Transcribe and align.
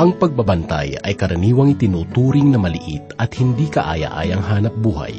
Ang 0.00 0.16
pagbabantay 0.16 0.96
ay 1.04 1.12
karaniwang 1.12 1.76
itinuturing 1.76 2.48
na 2.48 2.56
maliit 2.56 3.12
at 3.20 3.36
hindi 3.36 3.68
kaaya-ayang 3.68 4.40
hanap 4.40 4.72
buhay. 4.80 5.12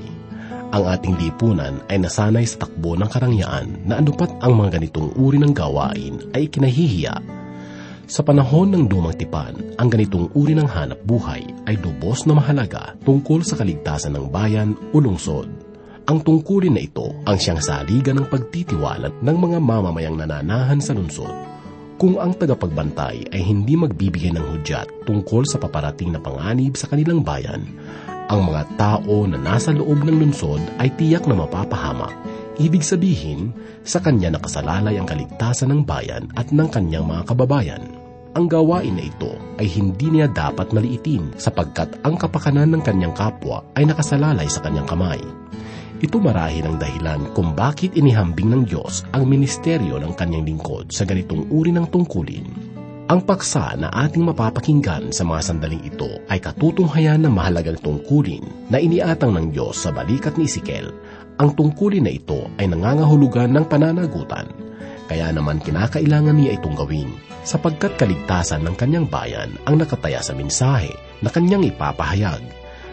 Ang 0.74 0.84
ating 0.90 1.22
lipunan 1.22 1.86
ay 1.86 2.02
nasanay 2.02 2.50
sa 2.50 2.66
takbo 2.66 2.98
ng 2.98 3.06
karangyaan 3.06 3.86
na 3.86 4.02
anupat 4.02 4.34
ang 4.42 4.58
mga 4.58 4.82
ganitong 4.82 5.14
uri 5.22 5.38
ng 5.38 5.54
gawain 5.54 6.26
ay 6.34 6.50
kinahihiya. 6.50 7.14
Sa 8.10 8.26
panahon 8.26 8.74
ng 8.74 8.90
dumang 8.90 9.14
tipan, 9.22 9.54
ang 9.78 9.86
ganitong 9.86 10.34
uri 10.34 10.58
ng 10.58 10.66
hanap 10.66 10.98
buhay 11.06 11.46
ay 11.70 11.78
lubos 11.78 12.26
na 12.26 12.34
mahalaga 12.34 12.98
tungkol 13.06 13.46
sa 13.46 13.62
kaligtasan 13.62 14.18
ng 14.18 14.34
bayan 14.34 14.74
o 14.74 14.98
lungsod. 14.98 15.46
Ang 16.10 16.26
tungkulin 16.26 16.74
na 16.74 16.82
ito 16.82 17.22
ang 17.30 17.38
siyang 17.38 17.62
saligan 17.62 18.18
ng 18.18 18.26
pagtitiwala 18.34 19.14
ng 19.14 19.38
mga 19.46 19.62
mamamayang 19.62 20.18
nananahan 20.18 20.82
sa 20.82 20.98
lungsod. 20.98 21.51
Kung 22.02 22.18
ang 22.18 22.34
tagapagbantay 22.34 23.30
ay 23.30 23.42
hindi 23.46 23.78
magbibigay 23.78 24.34
ng 24.34 24.42
hudyat 24.42 25.06
tungkol 25.06 25.46
sa 25.46 25.62
paparating 25.62 26.10
na 26.10 26.18
panganib 26.18 26.74
sa 26.74 26.90
kanilang 26.90 27.22
bayan, 27.22 27.62
ang 28.26 28.42
mga 28.42 28.74
tao 28.74 29.30
na 29.30 29.38
nasa 29.38 29.70
loob 29.70 30.02
ng 30.02 30.18
lungsod 30.18 30.58
ay 30.82 30.90
tiyak 30.98 31.30
na 31.30 31.38
mapapahamak. 31.38 32.10
Ibig 32.58 32.82
sabihin, 32.82 33.54
sa 33.86 34.02
kanya 34.02 34.34
nakasalalay 34.34 34.98
ang 34.98 35.06
kaligtasan 35.06 35.70
ng 35.70 35.82
bayan 35.86 36.26
at 36.34 36.50
ng 36.50 36.74
kanyang 36.74 37.06
mga 37.06 37.22
kababayan. 37.38 37.86
Ang 38.34 38.50
gawain 38.50 38.98
na 38.98 39.06
ito 39.06 39.38
ay 39.62 39.70
hindi 39.70 40.10
niya 40.10 40.26
dapat 40.26 40.74
maliitin 40.74 41.38
sapagkat 41.38 42.02
ang 42.02 42.18
kapakanan 42.18 42.74
ng 42.74 42.82
kanyang 42.82 43.14
kapwa 43.14 43.62
ay 43.78 43.86
nakasalalay 43.86 44.50
sa 44.50 44.66
kanyang 44.66 44.90
kamay. 44.90 45.22
Ito 46.02 46.18
marahil 46.18 46.66
ang 46.66 46.82
dahilan 46.82 47.30
kung 47.38 47.54
bakit 47.54 47.94
inihambing 47.94 48.50
ng 48.50 48.64
Diyos 48.66 49.06
ang 49.14 49.30
ministeryo 49.30 50.02
ng 50.02 50.18
kanyang 50.18 50.50
lingkod 50.50 50.90
sa 50.90 51.06
ganitong 51.06 51.46
uri 51.54 51.70
ng 51.70 51.86
tungkulin. 51.94 52.42
Ang 53.06 53.22
paksa 53.22 53.78
na 53.78 53.94
ating 53.94 54.26
mapapakinggan 54.26 55.14
sa 55.14 55.22
mga 55.22 55.42
sandaling 55.46 55.86
ito 55.86 56.10
ay 56.26 56.42
katutunghayan 56.42 57.22
ng 57.22 57.30
mahalagang 57.38 57.78
tungkulin 57.86 58.42
na 58.74 58.82
iniatang 58.82 59.30
ng 59.30 59.54
Diyos 59.54 59.78
sa 59.78 59.94
balikat 59.94 60.42
ni 60.42 60.50
Ezekiel. 60.50 60.90
Ang 61.38 61.54
tungkulin 61.54 62.10
na 62.10 62.18
ito 62.18 62.50
ay 62.58 62.66
nangangahulugan 62.66 63.54
ng 63.54 63.66
pananagutan. 63.70 64.50
Kaya 65.06 65.30
naman 65.30 65.62
kinakailangan 65.62 66.34
niya 66.34 66.58
itong 66.58 66.82
gawin 66.82 67.14
sapagkat 67.46 67.94
kaligtasan 68.02 68.66
ng 68.66 68.74
kanyang 68.74 69.06
bayan 69.06 69.54
ang 69.70 69.78
nakataya 69.78 70.18
sa 70.26 70.34
mensahe 70.34 70.90
na 71.22 71.30
kanyang 71.30 71.70
ipapahayag 71.70 72.42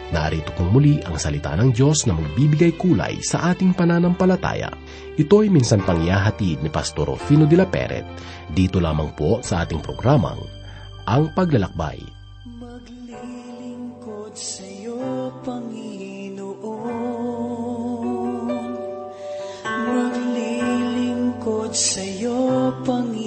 Narito 0.09 0.57
kong 0.57 0.73
muli 0.73 0.97
ang 1.05 1.21
salita 1.21 1.53
ng 1.53 1.69
Diyos 1.69 2.09
na 2.09 2.17
magbibigay 2.17 2.81
kulay 2.81 3.21
sa 3.21 3.53
ating 3.53 3.77
pananampalataya. 3.77 4.73
Ito 5.21 5.45
ay 5.45 5.53
minsan 5.53 5.85
pangyahatid 5.85 6.65
ni 6.65 6.73
Pastor 6.73 7.13
Rufino 7.13 7.45
de 7.45 7.61
la 7.61 7.69
Peret. 7.69 8.09
Dito 8.49 8.81
lamang 8.81 9.13
po 9.13 9.45
sa 9.45 9.69
ating 9.69 9.85
programang, 9.85 10.41
Ang 11.05 11.29
Paglalakbay. 11.37 12.01
Maglilingkod 12.57 14.33
sa 14.33 14.65
iyo, 14.65 14.97
Panginoon. 15.45 16.41
Maglilingkod 19.69 21.77
sa 21.77 22.01
iyo, 22.01 22.73
Panginoon. 22.81 23.18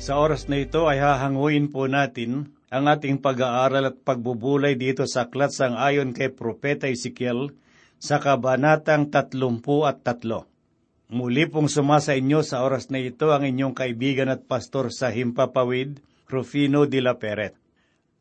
Sa 0.00 0.16
oras 0.16 0.48
na 0.48 0.56
ito 0.56 0.88
ay 0.88 0.96
hahanguin 0.96 1.68
po 1.68 1.84
natin 1.84 2.56
ang 2.72 2.88
ating 2.88 3.20
pag-aaral 3.20 3.92
at 3.92 4.00
pagbubulay 4.00 4.72
dito 4.72 5.04
sa 5.04 5.28
aklat 5.28 5.52
sang 5.52 5.76
ayon 5.76 6.16
kay 6.16 6.32
Propeta 6.32 6.88
Ezekiel 6.88 7.52
sa 8.00 8.16
kabanatang 8.16 9.12
tatlumpu 9.12 9.84
at 9.84 10.00
tatlo. 10.00 10.48
Muli 11.12 11.44
pong 11.52 11.68
sumasa 11.68 12.16
inyo 12.16 12.40
sa 12.40 12.64
oras 12.64 12.88
na 12.88 12.96
ito 12.96 13.28
ang 13.28 13.44
inyong 13.44 13.76
kaibigan 13.76 14.32
at 14.32 14.48
pastor 14.48 14.88
sa 14.88 15.12
Himpapawid, 15.12 16.00
Rufino 16.32 16.88
de 16.88 17.04
la 17.04 17.20
Peret. 17.20 17.52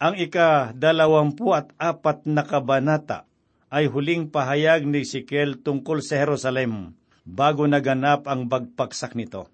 Ang 0.03 0.19
ika-dalawampu 0.19 1.55
at 1.55 1.71
apat 1.79 2.27
na 2.27 2.43
kabanata 2.43 3.23
ay 3.71 3.87
huling 3.87 4.27
pahayag 4.27 4.83
ni 4.83 5.07
Ezekiel 5.07 5.63
tungkol 5.63 6.03
sa 6.03 6.19
Jerusalem 6.27 6.99
bago 7.23 7.63
naganap 7.71 8.27
ang 8.27 8.51
bagpaksak 8.51 9.15
nito. 9.15 9.47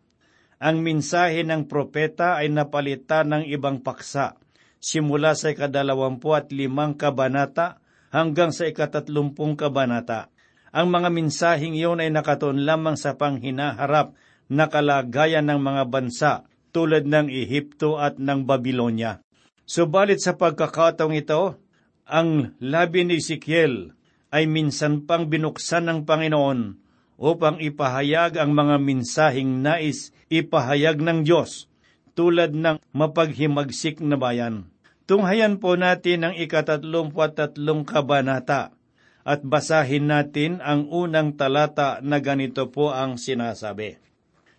Ang 0.66 0.81
mensahe 0.81 1.46
ng 1.46 1.70
propeta 1.70 2.41
ay 2.41 2.50
napalitan 2.50 3.29
ng 3.29 3.44
ibang 3.53 3.85
paksa, 3.85 4.34
simula 4.82 5.38
sa 5.38 5.53
ikadalawampu 5.53 6.34
at 6.34 6.50
limang 6.50 6.97
kabanata 6.97 7.78
hanggang 8.09 8.50
sa 8.50 8.66
ikatatlumpung 8.66 9.62
kabanata. 9.62 10.34
Ang 10.73 10.90
mga 10.90 11.14
mensaheng 11.14 11.78
iyon 11.78 12.02
ay 12.02 12.09
nakatuon 12.09 12.66
lamang 12.66 12.97
sa 12.97 13.14
panghinaharap 13.14 14.17
na 14.50 14.66
kalagayan 14.66 15.46
ng 15.53 15.62
mga 15.62 15.84
bansa 15.85 16.32
tulad 16.73 17.06
ng 17.06 17.29
Ehipto 17.29 18.02
at 18.02 18.18
ng 18.18 18.50
Babylonia. 18.50 19.22
Subalit 19.70 20.18
sa 20.18 20.34
pagkakataong 20.34 21.14
ito, 21.14 21.61
ang 22.09 22.58
labi 22.58 23.06
ni 23.06 23.22
Ezekiel 23.22 23.94
ay 24.34 24.50
minsan 24.50 25.06
pang 25.06 25.29
binuksan 25.29 25.85
ng 25.85 26.00
Panginoon 26.09 26.84
upang 27.16 27.59
ipahayag 27.64 28.40
ang 28.40 28.52
mga 28.52 28.76
mensaheng 28.79 29.64
nais 29.64 30.12
ipahayag 30.28 31.00
ng 31.00 31.23
Diyos 31.23 31.72
tulad 32.16 32.56
ng 32.56 32.79
mapaghimagsik 32.96 34.00
na 34.00 34.16
bayan. 34.16 34.72
Tunghayan 35.06 35.62
po 35.62 35.78
natin 35.78 36.26
ang 36.26 36.34
ikatatlumput 36.34 37.38
tatlong 37.38 37.85
kabanata 37.85 38.73
at 39.26 39.41
basahin 39.46 40.09
natin 40.09 40.62
ang 40.62 40.90
unang 40.90 41.38
talata 41.38 42.02
na 42.02 42.17
ganito 42.22 42.70
po 42.73 42.90
ang 42.90 43.18
sinasabi. 43.22 44.02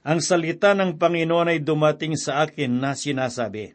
Ang 0.06 0.23
salita 0.23 0.70
ng 0.75 1.02
Panginoon 1.02 1.50
ay 1.50 1.59
dumating 1.67 2.14
sa 2.14 2.47
akin 2.47 2.79
na 2.79 2.94
sinasabi, 2.94 3.75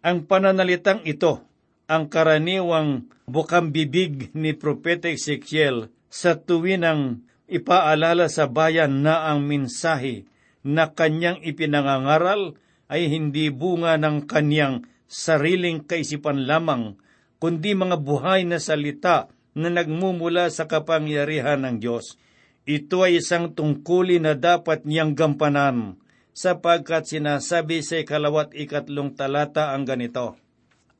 Ang 0.00 0.24
pananalitang 0.24 1.04
ito, 1.04 1.44
ang 1.84 2.08
karaniwang 2.08 3.08
bukang 3.28 3.68
bibig 3.68 4.32
ni 4.32 4.56
Propeta 4.56 5.12
Ezekiel 5.12 5.92
sa 6.08 6.40
tuwinang 6.40 7.27
ipaalala 7.48 8.28
sa 8.28 8.46
bayan 8.46 9.00
na 9.00 9.32
ang 9.32 9.42
minsahe 9.48 10.28
na 10.60 10.92
kanyang 10.92 11.40
ipinangangaral 11.40 12.60
ay 12.92 13.08
hindi 13.08 13.48
bunga 13.48 13.96
ng 13.96 14.28
kanyang 14.28 14.84
sariling 15.08 15.84
kaisipan 15.84 16.44
lamang, 16.44 17.00
kundi 17.40 17.72
mga 17.72 17.96
buhay 18.00 18.44
na 18.44 18.60
salita 18.60 19.32
na 19.56 19.72
nagmumula 19.72 20.52
sa 20.52 20.68
kapangyarihan 20.68 21.64
ng 21.64 21.76
Diyos. 21.80 22.20
Ito 22.68 23.08
ay 23.08 23.24
isang 23.24 23.56
tungkulin 23.56 24.28
na 24.28 24.36
dapat 24.36 24.84
niyang 24.84 25.16
gampanan 25.16 25.96
sapagkat 26.36 27.08
sinasabi 27.08 27.80
sa 27.82 27.98
ikalawat 27.98 28.52
ikatlong 28.54 29.16
talata 29.16 29.72
ang 29.72 29.88
ganito, 29.88 30.36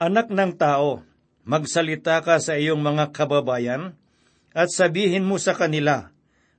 Anak 0.01 0.33
ng 0.33 0.57
tao, 0.57 1.05
magsalita 1.45 2.25
ka 2.25 2.41
sa 2.41 2.57
iyong 2.57 2.81
mga 2.81 3.15
kababayan 3.15 3.95
at 4.57 4.73
sabihin 4.73 5.29
mo 5.29 5.37
sa 5.37 5.55
kanila, 5.55 6.11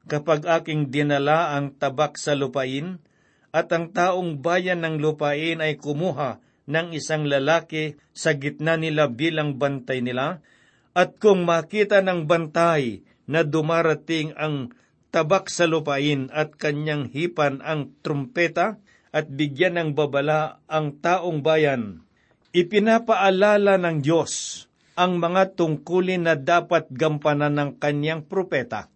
kapag 0.07 0.47
aking 0.47 0.93
dinala 0.93 1.57
ang 1.57 1.75
tabak 1.75 2.15
sa 2.15 2.37
lupain, 2.37 3.01
at 3.49 3.73
ang 3.73 3.89
taong 3.89 4.39
bayan 4.39 4.85
ng 4.85 5.01
lupain 5.01 5.57
ay 5.57 5.81
kumuha 5.81 6.37
ng 6.69 6.93
isang 6.93 7.25
lalaki 7.25 7.97
sa 8.13 8.37
gitna 8.37 8.77
nila 8.77 9.09
bilang 9.09 9.57
bantay 9.57 10.05
nila, 10.05 10.45
at 10.93 11.17
kung 11.17 11.43
makita 11.43 12.05
ng 12.05 12.29
bantay 12.29 13.01
na 13.25 13.41
dumarating 13.41 14.37
ang 14.37 14.69
tabak 15.09 15.49
sa 15.49 15.65
lupain 15.65 16.29
at 16.29 16.53
kanyang 16.53 17.09
hipan 17.09 17.65
ang 17.65 17.93
trumpeta 18.05 18.77
at 19.09 19.25
bigyan 19.25 19.81
ng 19.81 19.89
babala 19.97 20.61
ang 20.69 20.93
taong 21.01 21.41
bayan, 21.41 22.05
ipinapaalala 22.53 23.81
ng 23.81 24.05
Diyos 24.05 24.65
ang 24.93 25.17
mga 25.17 25.57
tungkulin 25.57 26.29
na 26.29 26.35
dapat 26.37 26.91
gampanan 26.93 27.57
ng 27.57 27.71
kanyang 27.81 28.21
propeta. 28.21 28.91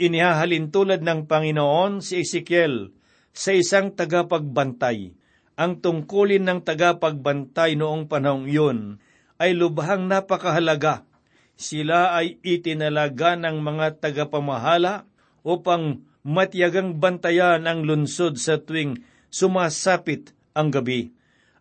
Inihahalin 0.00 0.72
tulad 0.72 1.04
ng 1.04 1.28
Panginoon 1.28 2.00
si 2.00 2.24
Ezekiel 2.24 2.96
sa 3.36 3.52
isang 3.52 3.92
tagapagbantay. 3.92 5.12
Ang 5.60 5.84
tungkulin 5.84 6.48
ng 6.48 6.64
tagapagbantay 6.64 7.76
noong 7.76 8.08
panahong 8.08 8.48
iyon 8.48 8.96
ay 9.36 9.52
lubhang 9.52 10.08
napakahalaga. 10.08 11.04
Sila 11.60 12.16
ay 12.16 12.40
itinalaga 12.40 13.36
ng 13.36 13.60
mga 13.60 14.00
tagapamahala 14.00 15.04
upang 15.44 16.00
matiyagang 16.24 16.96
bantayan 16.96 17.68
ang 17.68 17.84
lunsod 17.84 18.40
sa 18.40 18.56
tuwing 18.56 19.04
sumasapit 19.28 20.32
ang 20.56 20.72
gabi 20.72 21.12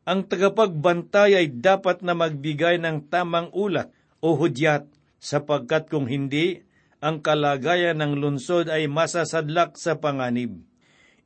ang 0.09 0.25
tagapagbantay 0.25 1.37
ay 1.37 1.47
dapat 1.53 2.01
na 2.01 2.17
magbigay 2.17 2.81
ng 2.81 3.13
tamang 3.13 3.53
ulat 3.53 3.93
o 4.25 4.33
hudyat 4.33 4.89
sapagkat 5.21 5.85
kung 5.85 6.09
hindi, 6.09 6.65
ang 6.99 7.23
kalagayan 7.23 7.99
ng 8.03 8.19
lungsod 8.19 8.67
ay 8.67 8.91
masasadlak 8.91 9.79
sa 9.79 9.99
panganib. 9.99 10.59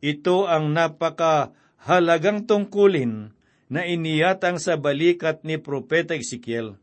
Ito 0.05 0.45
ang 0.45 0.73
napakahalagang 0.73 2.45
tungkulin 2.45 3.33
na 3.73 3.81
iniyatang 3.89 4.61
sa 4.61 4.77
balikat 4.77 5.41
ni 5.41 5.57
Propeta 5.57 6.13
Ezekiel. 6.13 6.77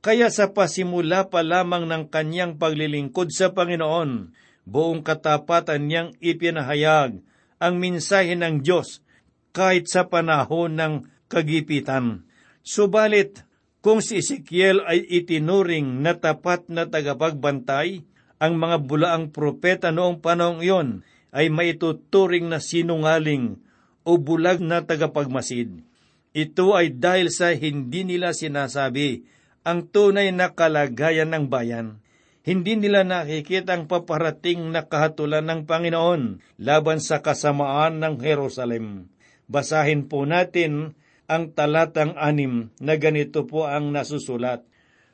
Kaya 0.00 0.32
sa 0.32 0.56
pasimula 0.56 1.28
pa 1.28 1.44
lamang 1.44 1.84
ng 1.84 2.08
kanyang 2.08 2.56
paglilingkod 2.56 3.28
sa 3.28 3.52
Panginoon, 3.52 4.32
buong 4.64 5.04
katapatan 5.04 5.84
niyang 5.84 6.10
ipinahayag 6.24 7.20
ang 7.60 7.74
minsahe 7.76 8.32
ng 8.32 8.64
Diyos 8.64 9.04
kahit 9.52 9.92
sa 9.92 10.08
panahon 10.08 10.80
ng 10.80 10.94
kagipitan. 11.28 12.24
Subalit, 12.64 13.44
kung 13.84 14.00
si 14.00 14.20
Ezekiel 14.20 14.84
ay 14.84 15.04
itinuring 15.04 16.00
na 16.00 16.16
tapat 16.16 16.68
na 16.72 16.88
tagapagbantay, 16.88 18.04
ang 18.40 18.56
mga 18.56 18.80
bulaang 18.88 19.28
propeta 19.28 19.92
noong 19.92 20.24
panahong 20.24 20.64
iyon 20.64 20.88
ay 21.30 21.52
maituturing 21.52 22.48
na 22.48 22.58
sinungaling 22.58 23.60
o 24.02 24.16
bulag 24.16 24.58
na 24.64 24.80
tagapagmasid. 24.82 25.84
Ito 26.32 26.72
ay 26.72 26.96
dahil 26.96 27.28
sa 27.28 27.52
hindi 27.52 28.02
nila 28.02 28.32
sinasabi 28.32 29.28
ang 29.60 29.86
tunay 29.92 30.32
na 30.32 30.56
kalagayan 30.56 31.36
ng 31.36 31.52
bayan. 31.52 32.00
Hindi 32.40 32.80
nila 32.80 33.04
nakikita 33.04 33.76
ang 33.76 33.84
paparating 33.84 34.72
na 34.72 34.88
kahatulan 34.88 35.44
ng 35.44 35.60
Panginoon 35.68 36.40
laban 36.56 36.98
sa 37.04 37.20
kasamaan 37.20 38.00
ng 38.00 38.16
Jerusalem. 38.16 39.12
Basahin 39.44 40.08
po 40.08 40.24
natin 40.24 40.96
ang 41.28 41.52
talatang 41.52 42.16
anim 42.16 42.72
na 42.80 42.96
ganito 42.96 43.44
po 43.44 43.68
ang 43.68 43.92
nasusulat. 43.92 44.64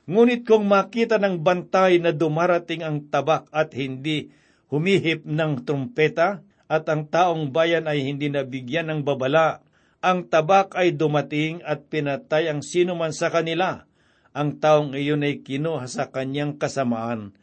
Ngunit 0.07 0.47
kung 0.47 0.71
makita 0.71 1.19
ng 1.19 1.43
bantay 1.43 1.99
na 1.99 2.15
dumarating 2.15 2.87
ang 2.87 3.11
tabak 3.11 3.51
at 3.51 3.75
hindi 3.75 4.31
humihip 4.71 5.27
ng 5.27 5.67
trumpeta, 5.67 6.47
at 6.67 6.87
ang 6.91 7.07
taong 7.07 7.55
bayan 7.55 7.87
ay 7.87 8.03
hindi 8.03 8.27
nabigyan 8.27 8.91
ng 8.91 9.01
babala, 9.07 9.63
ang 10.03 10.27
tabak 10.27 10.75
ay 10.75 10.95
dumating 10.95 11.63
at 11.63 11.87
pinatay 11.91 12.51
ang 12.51 12.63
sinuman 12.63 13.15
sa 13.15 13.31
kanila. 13.31 13.87
Ang 14.35 14.59
taong 14.63 14.95
iyon 14.95 15.27
ay 15.27 15.43
kinuha 15.43 15.87
sa 15.91 16.11
kanyang 16.11 16.59
kasamaan. 16.59 17.35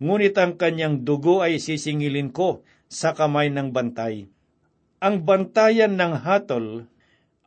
Ngunit 0.00 0.36
ang 0.40 0.56
kanyang 0.56 1.04
dugo 1.04 1.44
ay 1.44 1.60
sisingilin 1.60 2.32
ko 2.32 2.64
sa 2.88 3.12
kamay 3.12 3.52
ng 3.52 3.70
bantay. 3.70 4.32
Ang 5.00 5.24
bantayan 5.24 5.96
ng 5.96 6.20
hatol 6.20 6.88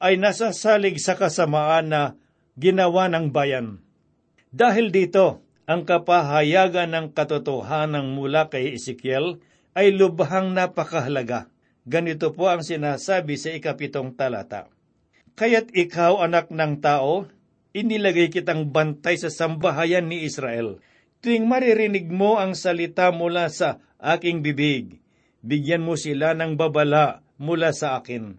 ay 0.02 0.18
nasasalig 0.18 0.98
sa 0.98 1.18
kasamaan 1.18 1.92
na 1.92 2.02
ginawa 2.58 3.10
ng 3.10 3.30
bayan. 3.30 3.82
Dahil 4.54 4.94
dito, 4.94 5.42
ang 5.66 5.82
kapahayagan 5.82 6.94
ng 6.94 7.08
katotohanan 7.18 8.14
mula 8.14 8.54
kay 8.54 8.78
Ezekiel 8.78 9.42
ay 9.74 9.90
lubhang 9.98 10.54
napakahalaga. 10.54 11.50
Ganito 11.90 12.30
po 12.38 12.54
ang 12.54 12.62
sinasabi 12.62 13.34
sa 13.36 13.50
ikapitong 13.50 14.14
talata. 14.14 14.70
Kaya't 15.34 15.74
ikaw, 15.74 16.22
anak 16.22 16.54
ng 16.54 16.78
tao, 16.86 17.26
inilagay 17.74 18.30
kitang 18.30 18.70
bantay 18.70 19.18
sa 19.18 19.34
sambahayan 19.34 20.06
ni 20.06 20.22
Israel. 20.22 20.78
Tuwing 21.26 21.50
maririnig 21.50 22.14
mo 22.14 22.38
ang 22.38 22.54
salita 22.54 23.10
mula 23.10 23.50
sa 23.50 23.82
aking 23.98 24.46
bibig, 24.46 25.02
bigyan 25.42 25.82
mo 25.82 25.98
sila 25.98 26.38
ng 26.38 26.54
babala 26.54 27.26
mula 27.42 27.74
sa 27.74 27.98
akin 27.98 28.38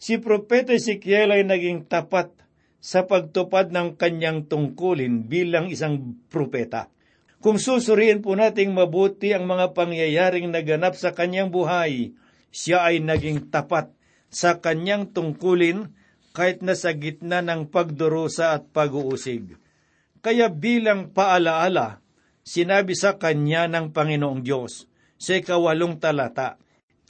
si 0.00 0.16
Propeta 0.16 0.72
Ezekiel 0.72 1.36
ay 1.36 1.44
naging 1.44 1.84
tapat 1.84 2.32
sa 2.80 3.04
pagtupad 3.04 3.68
ng 3.70 4.00
kanyang 4.00 4.48
tungkulin 4.48 5.28
bilang 5.28 5.68
isang 5.68 6.16
propeta. 6.32 6.88
Kung 7.40 7.56
susuriin 7.56 8.20
po 8.20 8.36
nating 8.36 8.72
mabuti 8.72 9.32
ang 9.32 9.48
mga 9.48 9.72
pangyayaring 9.72 10.48
naganap 10.52 10.96
sa 10.96 11.12
kanyang 11.16 11.48
buhay, 11.48 12.12
siya 12.52 12.84
ay 12.84 13.00
naging 13.00 13.48
tapat 13.48 13.92
sa 14.28 14.60
kanyang 14.60 15.08
tungkulin 15.08 15.92
kahit 16.36 16.60
nasa 16.60 16.92
gitna 16.96 17.40
ng 17.40 17.68
pagdurusa 17.68 18.56
at 18.56 18.68
pag-uusig. 18.72 19.56
Kaya 20.20 20.52
bilang 20.52 21.12
paalaala, 21.12 22.04
sinabi 22.44 22.92
sa 22.92 23.16
kanya 23.16 23.68
ng 23.72 23.92
Panginoong 23.92 24.44
Diyos 24.44 24.84
sa 25.16 25.36
ikawalong 25.36 25.96
talata, 25.96 26.60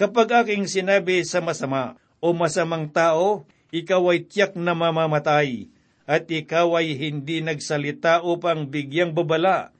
Kapag 0.01 0.33
aking 0.33 0.65
sinabi 0.65 1.21
sa 1.29 1.45
masama, 1.45 2.01
o 2.25 2.33
masamang 2.33 2.89
tao, 2.89 3.45
ikaw 3.71 4.15
ay 4.15 4.27
tiyak 4.27 4.59
na 4.59 4.75
mamamatay, 4.75 5.71
at 6.11 6.27
ikaw 6.27 6.79
ay 6.79 6.99
hindi 6.99 7.39
nagsalita 7.39 8.27
upang 8.27 8.67
bigyang 8.67 9.15
babala. 9.15 9.71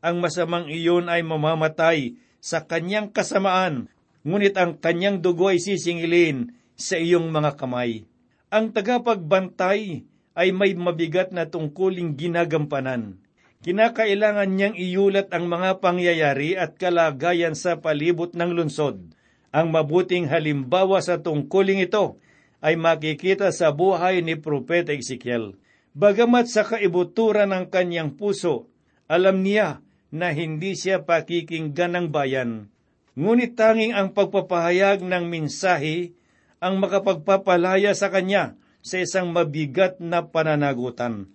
Ang 0.00 0.22
masamang 0.22 0.70
iyon 0.70 1.10
ay 1.10 1.26
mamamatay 1.26 2.14
sa 2.38 2.64
kanyang 2.64 3.10
kasamaan, 3.10 3.90
ngunit 4.22 4.54
ang 4.56 4.78
kanyang 4.78 5.20
dugo 5.20 5.50
ay 5.50 5.58
sisingilin 5.58 6.54
sa 6.78 6.96
iyong 6.96 7.28
mga 7.28 7.58
kamay. 7.58 8.06
Ang 8.48 8.72
tagapagbantay 8.72 10.06
ay 10.38 10.48
may 10.54 10.72
mabigat 10.78 11.34
na 11.34 11.50
tungkuling 11.50 12.16
ginagampanan. 12.16 13.20
Kinakailangan 13.60 14.48
niyang 14.56 14.76
iulat 14.78 15.28
ang 15.36 15.50
mga 15.50 15.84
pangyayari 15.84 16.56
at 16.56 16.80
kalagayan 16.80 17.52
sa 17.52 17.76
palibot 17.76 18.32
ng 18.32 18.56
lunsod 18.56 19.12
ang 19.50 19.74
mabuting 19.74 20.30
halimbawa 20.30 21.02
sa 21.02 21.18
tungkuling 21.18 21.82
ito 21.82 22.22
ay 22.60 22.76
makikita 22.76 23.52
sa 23.52 23.72
buhay 23.72 24.20
ni 24.20 24.36
Propeta 24.36 24.92
Ezekiel. 24.92 25.56
Bagamat 25.96 26.46
sa 26.46 26.62
kaibuturan 26.62 27.50
ng 27.50 27.66
kanyang 27.72 28.14
puso, 28.14 28.70
alam 29.10 29.42
niya 29.42 29.82
na 30.14 30.30
hindi 30.30 30.78
siya 30.78 31.02
pakikinggan 31.02 31.98
ng 31.98 32.06
bayan. 32.14 32.70
Ngunit 33.18 33.58
tanging 33.58 33.92
ang 33.96 34.14
pagpapahayag 34.14 35.02
ng 35.02 35.24
mensahe 35.26 36.14
ang 36.60 36.76
makapagpapalaya 36.78 37.96
sa 37.96 38.12
kanya 38.12 38.54
sa 38.84 39.00
isang 39.00 39.32
mabigat 39.32 39.98
na 39.98 40.28
pananagutan. 40.28 41.32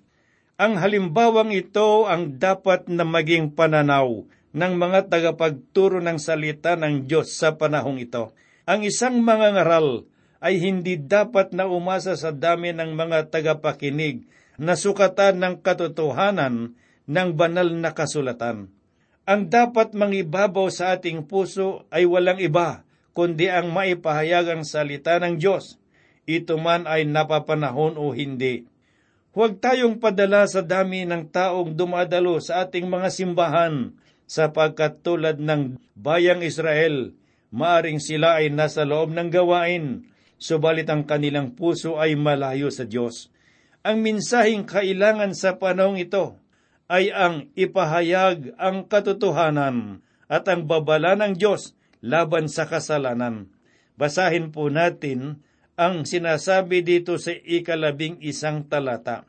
Ang 0.55 0.79
halimbawang 0.79 1.51
ito 1.51 2.07
ang 2.07 2.39
dapat 2.39 2.87
na 2.87 3.03
maging 3.03 3.51
pananaw 3.57 4.23
ng 4.55 4.73
mga 4.79 5.11
tagapagturo 5.11 5.99
ng 5.99 6.15
salita 6.15 6.79
ng 6.79 7.03
Diyos 7.03 7.35
sa 7.35 7.59
panahong 7.59 7.99
ito. 7.99 8.31
Ang 8.63 8.87
isang 8.87 9.19
mga 9.19 9.51
ngaral 9.51 10.07
ay 10.43 10.59
hindi 10.59 10.99
dapat 10.99 11.55
na 11.55 11.67
umasa 11.67 12.15
sa 12.19 12.31
dami 12.31 12.75
ng 12.75 12.95
mga 12.95 13.31
tagapakinig 13.31 14.27
na 14.55 14.75
sukatan 14.79 15.39
ng 15.39 15.55
katotohanan 15.63 16.75
ng 17.05 17.29
banal 17.35 17.69
na 17.71 17.91
kasulatan. 17.91 18.71
Ang 19.25 19.41
dapat 19.49 19.97
mangibabaw 19.97 20.69
sa 20.69 20.93
ating 20.93 21.25
puso 21.25 21.89
ay 21.89 22.05
walang 22.05 22.37
iba, 22.37 22.85
kundi 23.17 23.49
ang 23.49 23.73
maipahayag 23.73 24.53
ang 24.53 24.63
salita 24.67 25.17
ng 25.17 25.41
Diyos. 25.41 25.81
Ito 26.29 26.57
man 26.61 26.85
ay 26.85 27.09
napapanahon 27.09 27.97
o 27.97 28.13
hindi. 28.13 28.65
Huwag 29.35 29.59
tayong 29.59 29.99
padala 29.99 30.47
sa 30.47 30.63
dami 30.63 31.03
ng 31.03 31.27
taong 31.27 31.75
dumadalo 31.75 32.39
sa 32.39 32.63
ating 32.63 32.87
mga 32.87 33.09
simbahan, 33.11 33.97
sapagkat 34.25 35.03
tulad 35.03 35.43
ng 35.43 35.77
bayang 35.93 36.39
Israel, 36.39 37.11
maaring 37.51 37.99
sila 37.99 38.39
ay 38.41 38.49
nasa 38.53 38.87
loob 38.87 39.11
ng 39.11 39.29
gawain, 39.29 40.07
subalit 40.41 40.87
ang 40.91 41.07
kanilang 41.07 41.55
puso 41.55 41.99
ay 41.99 42.17
malayo 42.19 42.69
sa 42.71 42.83
Diyos. 42.83 43.33
Ang 43.85 44.01
minsahing 44.01 44.65
kailangan 44.65 45.37
sa 45.37 45.61
panahong 45.61 46.01
ito 46.01 46.41
ay 46.89 47.09
ang 47.13 47.49
ipahayag 47.57 48.53
ang 48.57 48.85
katotohanan 48.85 50.05
at 50.25 50.45
ang 50.49 50.65
babala 50.65 51.13
ng 51.17 51.37
Diyos 51.37 51.77
laban 52.01 52.49
sa 52.49 52.65
kasalanan. 52.69 53.49
Basahin 53.97 54.51
po 54.53 54.69
natin 54.69 55.41
ang 55.75 56.07
sinasabi 56.07 56.81
dito 56.85 57.17
sa 57.17 57.33
ikalabing 57.33 58.21
isang 58.23 58.65
talata. 58.65 59.27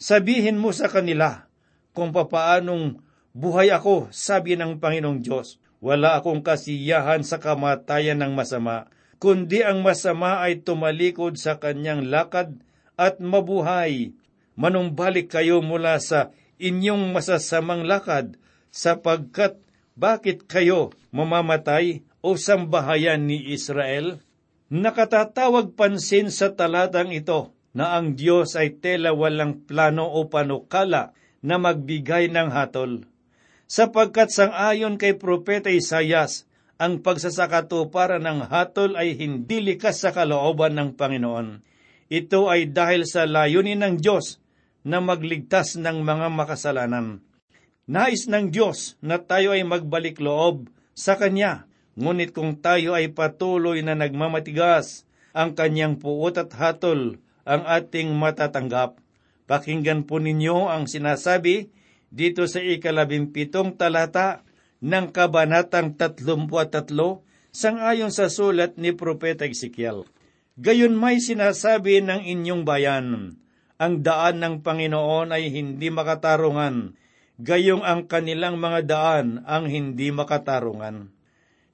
Sabihin 0.00 0.56
mo 0.56 0.72
sa 0.72 0.88
kanila 0.88 1.50
kung 1.92 2.14
papaanong 2.14 3.02
buhay 3.36 3.68
ako, 3.74 4.08
sabi 4.14 4.54
ng 4.56 4.78
Panginoong 4.78 5.20
Diyos. 5.20 5.58
Wala 5.80 6.20
akong 6.20 6.44
kasiyahan 6.44 7.24
sa 7.24 7.40
kamatayan 7.40 8.20
ng 8.20 8.36
masama, 8.36 8.92
kundi 9.20 9.60
ang 9.60 9.84
masama 9.84 10.40
ay 10.40 10.64
tumalikod 10.64 11.36
sa 11.36 11.60
kanyang 11.60 12.08
lakad 12.08 12.56
at 12.96 13.20
mabuhay. 13.20 14.16
Manumbalik 14.56 15.30
kayo 15.30 15.60
mula 15.60 16.00
sa 16.00 16.32
inyong 16.56 17.12
masasamang 17.12 17.84
lakad, 17.84 18.40
sapagkat 18.72 19.60
bakit 19.94 20.48
kayo 20.48 20.96
mamamatay 21.12 22.00
o 22.24 22.40
sambahayan 22.40 23.28
ni 23.28 23.52
Israel? 23.52 24.24
Nakatatawag 24.72 25.76
pansin 25.76 26.32
sa 26.32 26.56
talatang 26.56 27.12
ito 27.12 27.52
na 27.76 27.98
ang 27.98 28.16
Diyos 28.16 28.56
ay 28.56 28.80
tela 28.80 29.12
walang 29.12 29.66
plano 29.66 30.08
o 30.08 30.26
panukala 30.30 31.12
na 31.44 31.56
magbigay 31.56 32.28
ng 32.32 32.48
hatol. 32.52 33.04
Sapagkat 33.70 34.34
sang-ayon 34.34 34.98
kay 34.98 35.14
Propeta 35.14 35.70
Isayas, 35.70 36.49
ang 36.80 37.04
pagsasakatuparan 37.04 38.24
ng 38.24 38.48
hatol 38.48 38.96
ay 38.96 39.12
hindi 39.12 39.60
likas 39.60 40.00
sa 40.00 40.16
kalooban 40.16 40.80
ng 40.80 40.96
Panginoon. 40.96 41.60
Ito 42.08 42.48
ay 42.48 42.72
dahil 42.72 43.04
sa 43.04 43.28
layunin 43.28 43.84
ng 43.84 44.00
Diyos 44.00 44.40
na 44.80 45.04
magligtas 45.04 45.76
ng 45.76 46.00
mga 46.00 46.32
makasalanan. 46.32 47.20
Nais 47.84 48.24
ng 48.32 48.48
Diyos 48.48 48.96
na 49.04 49.20
tayo 49.20 49.52
ay 49.52 49.60
magbalik 49.60 50.24
loob 50.24 50.72
sa 50.96 51.20
Kanya, 51.20 51.68
ngunit 52.00 52.32
kung 52.32 52.56
tayo 52.56 52.96
ay 52.96 53.12
patuloy 53.12 53.84
na 53.84 53.92
nagmamatigas, 53.92 55.04
ang 55.36 55.52
Kanyang 55.52 56.00
puot 56.00 56.32
at 56.40 56.48
hatol 56.56 57.20
ang 57.44 57.62
ating 57.68 58.08
matatanggap. 58.16 58.96
Pakinggan 59.44 60.08
po 60.08 60.16
ninyo 60.16 60.72
ang 60.72 60.88
sinasabi 60.88 61.68
dito 62.08 62.48
sa 62.48 62.64
ikalabimpitong 62.64 63.76
talata 63.76 64.48
ng 64.80 65.06
Kabanatang 65.12 65.96
33 65.96 66.40
sangayon 67.52 68.08
sa 68.08 68.32
sulat 68.32 68.80
ni 68.80 68.96
Propeta 68.96 69.44
Ezekiel. 69.44 70.08
Gayon 70.60 70.96
may 70.96 71.20
sinasabi 71.20 72.04
ng 72.04 72.20
inyong 72.24 72.62
bayan, 72.68 73.36
ang 73.80 73.94
daan 74.04 74.44
ng 74.44 74.54
Panginoon 74.60 75.32
ay 75.32 75.48
hindi 75.48 75.88
makatarungan, 75.88 76.96
gayong 77.40 77.80
ang 77.80 78.04
kanilang 78.04 78.60
mga 78.60 78.80
daan 78.84 79.40
ang 79.48 79.64
hindi 79.68 80.12
makatarungan. 80.12 81.08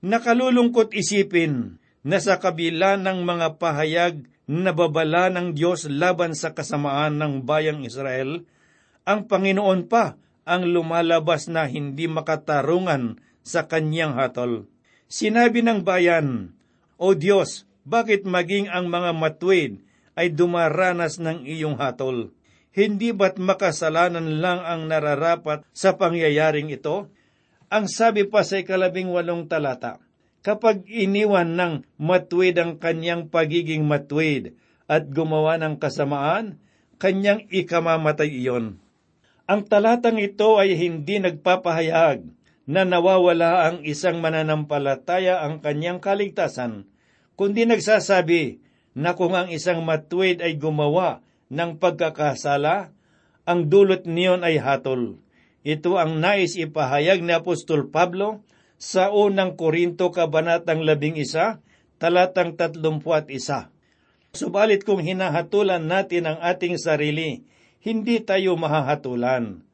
Nakalulungkot 0.06 0.94
isipin 0.94 1.82
na 2.06 2.22
sa 2.22 2.38
kabila 2.38 2.94
ng 2.94 3.26
mga 3.26 3.58
pahayag 3.58 4.22
na 4.46 4.70
babala 4.70 5.26
ng 5.34 5.58
Diyos 5.58 5.90
laban 5.90 6.38
sa 6.38 6.54
kasamaan 6.54 7.18
ng 7.18 7.42
bayang 7.42 7.82
Israel, 7.82 8.46
ang 9.02 9.26
Panginoon 9.26 9.90
pa 9.90 10.14
ang 10.46 10.62
lumalabas 10.70 11.50
na 11.50 11.66
hindi 11.66 12.06
makatarungan 12.06 13.18
sa 13.42 13.66
kanyang 13.66 14.14
hatol. 14.14 14.70
Sinabi 15.10 15.66
ng 15.66 15.82
bayan, 15.82 16.54
O 16.96 17.12
Diyos, 17.12 17.66
bakit 17.82 18.22
maging 18.26 18.70
ang 18.70 18.86
mga 18.86 19.10
matwid 19.14 19.82
ay 20.16 20.32
dumaranas 20.32 21.20
ng 21.20 21.44
iyong 21.44 21.76
hatol. 21.76 22.32
Hindi 22.72 23.12
ba't 23.12 23.38
makasalanan 23.42 24.40
lang 24.40 24.62
ang 24.62 24.88
nararapat 24.88 25.66
sa 25.74 25.94
pangyayaring 25.98 26.70
ito? 26.72 27.10
Ang 27.66 27.90
sabi 27.90 28.26
pa 28.26 28.46
sa 28.46 28.62
ikalabing 28.62 29.10
walong 29.10 29.50
talata, 29.50 29.98
kapag 30.46 30.86
iniwan 30.86 31.58
ng 31.58 31.74
matwid 31.98 32.54
ang 32.62 32.78
kanyang 32.78 33.26
pagiging 33.26 33.82
matwid 33.82 34.54
at 34.86 35.10
gumawa 35.10 35.58
ng 35.58 35.82
kasamaan, 35.82 36.62
kanyang 37.02 37.42
ikamamatay 37.50 38.30
iyon. 38.30 38.78
Ang 39.46 39.70
talatang 39.70 40.18
ito 40.18 40.58
ay 40.58 40.74
hindi 40.74 41.22
nagpapahayag 41.22 42.26
na 42.66 42.82
nawawala 42.82 43.70
ang 43.70 43.86
isang 43.86 44.18
mananampalataya 44.18 45.46
ang 45.46 45.62
kanyang 45.62 46.02
kaligtasan, 46.02 46.90
kundi 47.38 47.62
nagsasabi 47.62 48.58
na 48.98 49.14
kung 49.14 49.38
ang 49.38 49.46
isang 49.54 49.86
matuwid 49.86 50.42
ay 50.42 50.58
gumawa 50.58 51.22
ng 51.46 51.78
pagkakasala, 51.78 52.90
ang 53.46 53.70
dulot 53.70 54.02
niyon 54.02 54.42
ay 54.42 54.58
hatol. 54.58 55.22
Ito 55.62 55.94
ang 55.94 56.18
nais 56.18 56.58
ipahayag 56.58 57.22
ni 57.22 57.30
Apostol 57.30 57.86
Pablo 57.86 58.42
sa 58.82 59.14
unang 59.14 59.54
Korinto 59.54 60.10
Kabanatang 60.10 60.82
labing 60.82 61.14
isa, 61.14 61.62
talatang 62.02 62.58
tatlumpuat 62.58 63.30
isa. 63.30 63.70
Subalit 64.34 64.82
kung 64.82 64.98
hinahatulan 64.98 65.86
natin 65.86 66.34
ang 66.34 66.38
ating 66.42 66.82
sarili, 66.82 67.46
hindi 67.82 68.22
tayo 68.22 68.54
mahahatulan. 68.56 69.64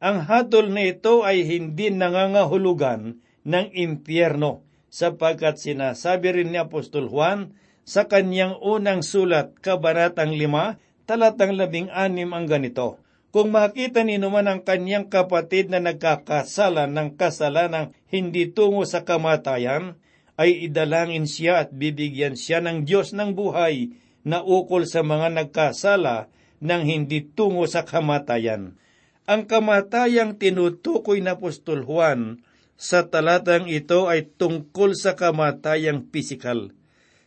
Ang 0.00 0.16
hatol 0.24 0.72
na 0.72 0.88
ito 0.88 1.22
ay 1.26 1.44
hindi 1.44 1.92
nangangahulugan 1.92 3.20
ng 3.44 3.66
impyerno, 3.76 4.64
sapagkat 4.88 5.60
sinasabi 5.60 6.40
rin 6.40 6.52
ni 6.52 6.58
Apostol 6.58 7.12
Juan 7.12 7.52
sa 7.84 8.08
kanyang 8.08 8.56
unang 8.60 9.04
sulat, 9.04 9.56
Kabanatang 9.60 10.34
5, 10.34 11.06
talatang 11.08 11.58
16 11.58 11.90
ang 12.30 12.46
ganito. 12.48 13.02
Kung 13.30 13.54
makita 13.54 14.02
ni 14.02 14.18
naman 14.18 14.50
ang 14.50 14.66
kanyang 14.66 15.06
kapatid 15.06 15.70
na 15.70 15.78
nagkakasala 15.78 16.90
ng 16.90 17.14
kasalanang 17.14 17.94
hindi 18.10 18.50
tungo 18.50 18.82
sa 18.82 19.06
kamatayan, 19.06 19.94
ay 20.34 20.66
idalangin 20.66 21.28
siya 21.28 21.62
at 21.62 21.70
bibigyan 21.70 22.34
siya 22.34 22.64
ng 22.64 22.88
Diyos 22.88 23.12
ng 23.12 23.36
buhay 23.36 23.92
na 24.24 24.40
ukol 24.40 24.88
sa 24.88 25.04
mga 25.04 25.30
nagkasala 25.36 26.32
ng 26.60 26.82
hindi 26.84 27.24
tungo 27.24 27.64
sa 27.64 27.84
kamatayan. 27.84 28.76
Ang 29.24 29.48
kamatayang 29.48 30.36
tinutukoy 30.36 31.24
na 31.24 31.36
Apostol 31.36 31.84
Juan 31.84 32.44
sa 32.80 33.08
talatang 33.08 33.68
ito 33.68 34.08
ay 34.08 34.28
tungkol 34.36 34.96
sa 34.96 35.16
kamatayang 35.16 36.08
pisikal 36.08 36.72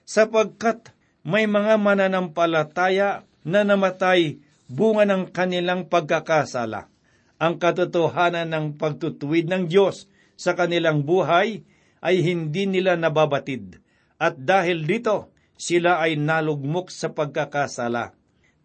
sapagkat 0.04 0.92
may 1.24 1.48
mga 1.48 1.80
mananampalataya 1.80 3.24
na 3.48 3.64
namatay 3.64 4.40
bunga 4.68 5.08
ng 5.08 5.32
kanilang 5.32 5.88
pagkakasala. 5.88 6.92
Ang 7.40 7.60
katotohanan 7.60 8.48
ng 8.52 8.66
pagtutuwid 8.80 9.52
ng 9.52 9.68
Diyos 9.68 10.08
sa 10.40 10.56
kanilang 10.56 11.04
buhay 11.04 11.64
ay 12.04 12.16
hindi 12.20 12.68
nila 12.68 13.00
nababatid, 13.00 13.80
at 14.20 14.36
dahil 14.40 14.84
dito, 14.84 15.32
sila 15.56 16.04
ay 16.04 16.20
nalugmok 16.20 16.92
sa 16.92 17.12
pagkakasala. 17.12 18.16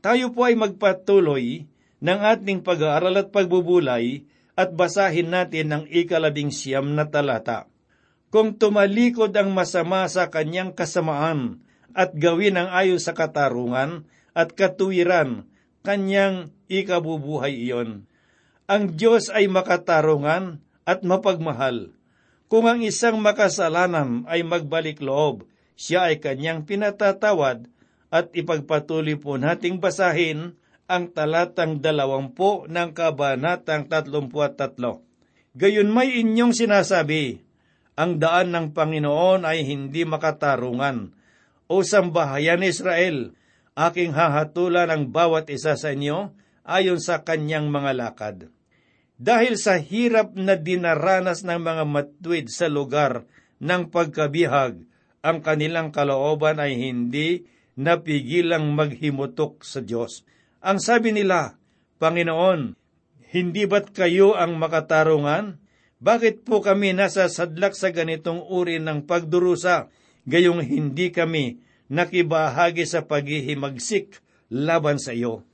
Tayo 0.09 0.33
po 0.33 0.49
ay 0.49 0.57
magpatuloy 0.57 1.69
ng 2.01 2.21
ating 2.33 2.65
pag-aaral 2.65 3.13
at 3.21 3.29
pagbubulay 3.29 4.25
at 4.57 4.73
basahin 4.73 5.29
natin 5.29 5.69
ang 5.69 5.85
ikalabing 5.85 6.49
siyam 6.49 6.97
na 6.97 7.05
talata 7.05 7.69
kung 8.33 8.57
tumalikod 8.57 9.37
ang 9.37 9.53
masama 9.53 10.09
sa 10.09 10.33
kanyang 10.33 10.73
kasamaan 10.73 11.61
at 11.93 12.17
gawin 12.17 12.57
ang 12.57 12.73
ayon 12.73 12.97
sa 12.97 13.13
katarungan 13.13 14.09
at 14.33 14.57
katuwiran, 14.57 15.45
kanyang 15.85 16.57
ikabubuhay 16.73 17.69
iyon. 17.69 18.09
Ang 18.65 18.97
Diyos 18.97 19.29
ay 19.29 19.45
makatarungan 19.45 20.65
at 20.89 21.05
mapagmahal. 21.05 21.93
Kung 22.49 22.65
ang 22.65 22.81
isang 22.81 23.21
makasalanan 23.21 24.25
ay 24.25 24.41
magbalik 24.41 25.05
loob, 25.05 25.45
siya 25.77 26.09
ay 26.09 26.17
kanyang 26.17 26.65
pinatatawad 26.65 27.69
at 28.09 28.33
ipagpatuloy 28.33 29.21
po 29.21 29.37
nating 29.37 29.81
basahin 29.81 30.57
ang 30.89 31.13
talatang 31.13 31.85
dalawampu 31.85 32.65
ng 32.65 32.97
kabanatang 32.97 33.93
tatlumpu 33.93 34.41
at 34.41 34.57
tatlo. 34.57 35.05
Gayon 35.53 35.93
may 35.93 36.25
inyong 36.25 36.57
sinasabi, 36.57 37.45
ang 37.99 38.17
daan 38.17 38.55
ng 38.55 38.73
Panginoon 38.73 39.45
ay 39.45 39.67
hindi 39.69 40.09
makatarungan. 40.09 41.13
O 41.69 41.85
sambahayan 41.85 42.65
Israel, 42.65 43.37
aking 43.77 44.17
hahatulan 44.17 44.89
ang 44.89 45.13
bawat 45.13 45.53
isa 45.53 45.77
sa 45.77 45.93
inyo 45.93 46.33
ayon 46.65 47.03
sa 47.03 47.21
kanyang 47.27 47.69
mga 47.69 47.93
lakad. 47.93 48.39
Dahil 49.19 49.59
sa 49.59 49.77
hirap 49.77 50.39
na 50.39 50.55
dinaranas 50.55 51.43
ng 51.43 51.59
mga 51.59 51.85
matwid 51.85 52.47
sa 52.49 52.71
lugar 52.71 53.27
ng 53.59 53.91
pagkabihag, 53.91 54.79
ang 55.21 55.39
kanilang 55.43 55.91
kalooban 55.91 56.63
ay 56.63 56.79
hindi 56.79 57.51
napigilang 57.79 58.75
maghimutok 58.75 59.63
sa 59.63 59.79
Diyos. 59.79 60.27
Ang 60.59 60.83
sabi 60.83 61.15
nila, 61.15 61.55
Panginoon, 62.03 62.75
hindi 63.31 63.63
ba't 63.71 63.95
kayo 63.95 64.35
ang 64.35 64.59
makatarungan? 64.59 65.63
Bakit 66.03 66.43
po 66.43 66.59
kami 66.59 66.95
nasa 66.95 67.31
sadlak 67.31 67.79
sa 67.79 67.95
ganitong 67.95 68.43
uri 68.43 68.83
ng 68.83 69.07
pagdurusa, 69.07 69.91
gayong 70.27 70.63
hindi 70.63 71.15
kami 71.15 71.63
nakibahagi 71.87 72.83
sa 72.83 73.07
paghihimagsik 73.07 74.19
laban 74.51 74.99
sa 74.99 75.15
iyo? 75.15 75.47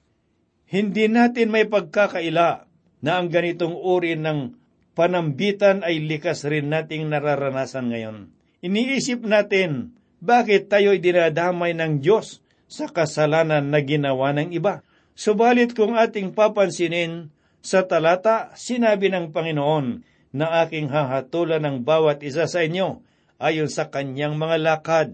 Hindi 0.64 1.12
natin 1.12 1.52
may 1.52 1.69
pagkakaila 1.69 2.66
na 3.04 3.11
ang 3.21 3.28
ganitong 3.28 3.76
uri 3.76 4.16
ng 4.16 4.57
panambitan 4.97 5.85
ay 5.85 6.00
likas 6.00 6.49
rin 6.49 6.73
nating 6.73 7.12
nararanasan 7.12 7.93
ngayon. 7.93 8.33
Iniisip 8.64 9.21
natin, 9.28 9.93
bakit 10.25 10.73
tayo'y 10.73 11.04
dinadamay 11.04 11.76
ng 11.76 12.00
Diyos 12.00 12.40
sa 12.64 12.88
kasalanan 12.88 13.69
na 13.69 13.85
ginawa 13.85 14.33
ng 14.33 14.57
iba? 14.57 14.81
Subalit 15.12 15.76
kung 15.76 15.95
ating 15.95 16.33
papansinin, 16.33 17.28
sa 17.61 17.85
talata, 17.85 18.52
sinabi 18.57 19.12
ng 19.12 19.31
Panginoon, 19.31 20.00
na 20.35 20.64
aking 20.64 20.90
hahatulan 20.90 21.62
ng 21.62 21.76
bawat 21.87 22.25
isa 22.25 22.49
sa 22.50 22.64
inyo 22.64 23.04
ayon 23.38 23.71
sa 23.71 23.93
kanyang 23.93 24.35
mga 24.35 24.57
lakad. 24.59 25.09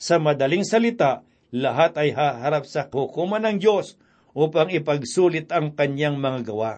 Sa 0.00 0.16
madaling 0.16 0.64
salita, 0.64 1.26
lahat 1.52 1.98
ay 2.00 2.16
haharap 2.16 2.64
sa 2.64 2.88
hukuman 2.88 3.44
ng 3.44 3.60
Diyos 3.60 4.00
upang 4.32 4.72
ipagsulit 4.72 5.52
ang 5.52 5.76
kanyang 5.76 6.16
mga 6.16 6.48
gawa. 6.48 6.72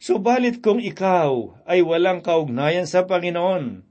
Subalit 0.00 0.64
kung 0.64 0.80
ikaw 0.80 1.60
ay 1.68 1.84
walang 1.84 2.24
kaugnayan 2.24 2.88
sa 2.88 3.04
Panginoon, 3.04 3.84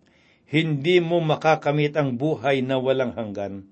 hindi 0.49 0.97
mo 0.97 1.21
makakamit 1.21 1.93
ang 1.93 2.17
buhay 2.17 2.65
na 2.65 2.81
walang 2.81 3.13
hanggan. 3.13 3.69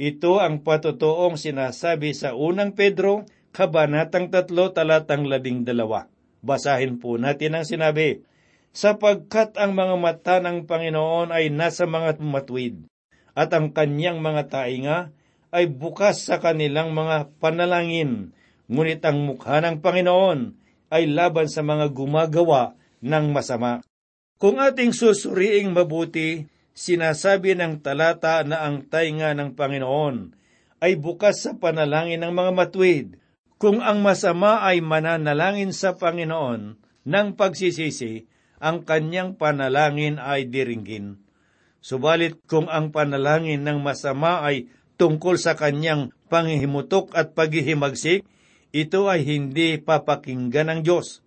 Ito 0.00 0.40
ang 0.40 0.64
patotoong 0.64 1.36
sinasabi 1.36 2.16
sa 2.16 2.32
unang 2.32 2.72
Pedro, 2.72 3.28
Kabanatang 3.52 4.32
3, 4.32 4.48
talatang 4.72 5.28
12. 5.28 5.64
Basahin 6.40 7.00
po 7.00 7.16
natin 7.16 7.56
ang 7.56 7.64
sinabi, 7.68 8.24
sapagkat 8.76 9.56
ang 9.56 9.72
mga 9.72 9.96
mata 9.96 10.36
ng 10.40 10.68
Panginoon 10.68 11.32
ay 11.32 11.48
nasa 11.48 11.88
mga 11.88 12.20
matwid, 12.20 12.84
at 13.32 13.52
ang 13.56 13.72
kanyang 13.72 14.20
mga 14.20 14.52
tainga 14.52 14.98
ay 15.52 15.68
bukas 15.68 16.28
sa 16.28 16.36
kanilang 16.40 16.92
mga 16.92 17.32
panalangin, 17.40 18.36
ngunit 18.68 19.00
ang 19.04 19.24
mukha 19.24 19.64
ng 19.64 19.80
Panginoon 19.80 20.52
ay 20.92 21.08
laban 21.08 21.48
sa 21.48 21.64
mga 21.64 21.92
gumagawa 21.92 22.76
ng 23.00 23.32
masama. 23.32 23.85
Kung 24.36 24.60
ating 24.60 24.92
susuriing 24.92 25.72
mabuti, 25.72 26.44
sinasabi 26.76 27.56
ng 27.56 27.80
talata 27.80 28.44
na 28.44 28.68
ang 28.68 28.84
tainga 28.84 29.32
ng 29.32 29.56
Panginoon 29.56 30.36
ay 30.84 31.00
bukas 31.00 31.40
sa 31.40 31.56
panalangin 31.56 32.20
ng 32.20 32.36
mga 32.36 32.52
matwid. 32.52 33.16
Kung 33.56 33.80
ang 33.80 34.04
masama 34.04 34.60
ay 34.60 34.84
mananalangin 34.84 35.72
sa 35.72 35.96
Panginoon 35.96 36.76
ng 37.08 37.28
pagsisisi, 37.32 38.28
ang 38.60 38.84
kanyang 38.84 39.40
panalangin 39.40 40.20
ay 40.20 40.52
diringgin. 40.52 41.16
Subalit 41.80 42.36
kung 42.44 42.68
ang 42.68 42.92
panalangin 42.92 43.64
ng 43.64 43.80
masama 43.80 44.44
ay 44.44 44.68
tungkol 45.00 45.40
sa 45.40 45.56
kanyang 45.56 46.12
panghihimutok 46.28 47.16
at 47.16 47.32
paghihimagsik, 47.32 48.20
ito 48.68 49.00
ay 49.08 49.24
hindi 49.24 49.80
papakinggan 49.80 50.68
ng 50.68 50.80
Diyos. 50.84 51.24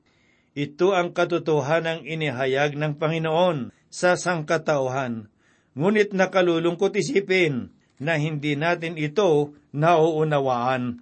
Ito 0.60 0.92
ang 0.92 1.16
katotohanang 1.16 2.04
inihayag 2.04 2.76
ng 2.76 3.00
Panginoon 3.00 3.72
sa 3.88 4.20
sangkatauhan. 4.20 5.32
Ngunit 5.80 6.12
nakalulungkot 6.12 7.00
isipin 7.00 7.72
na 7.96 8.20
hindi 8.20 8.60
natin 8.60 9.00
ito 9.00 9.56
nauunawaan. 9.72 11.00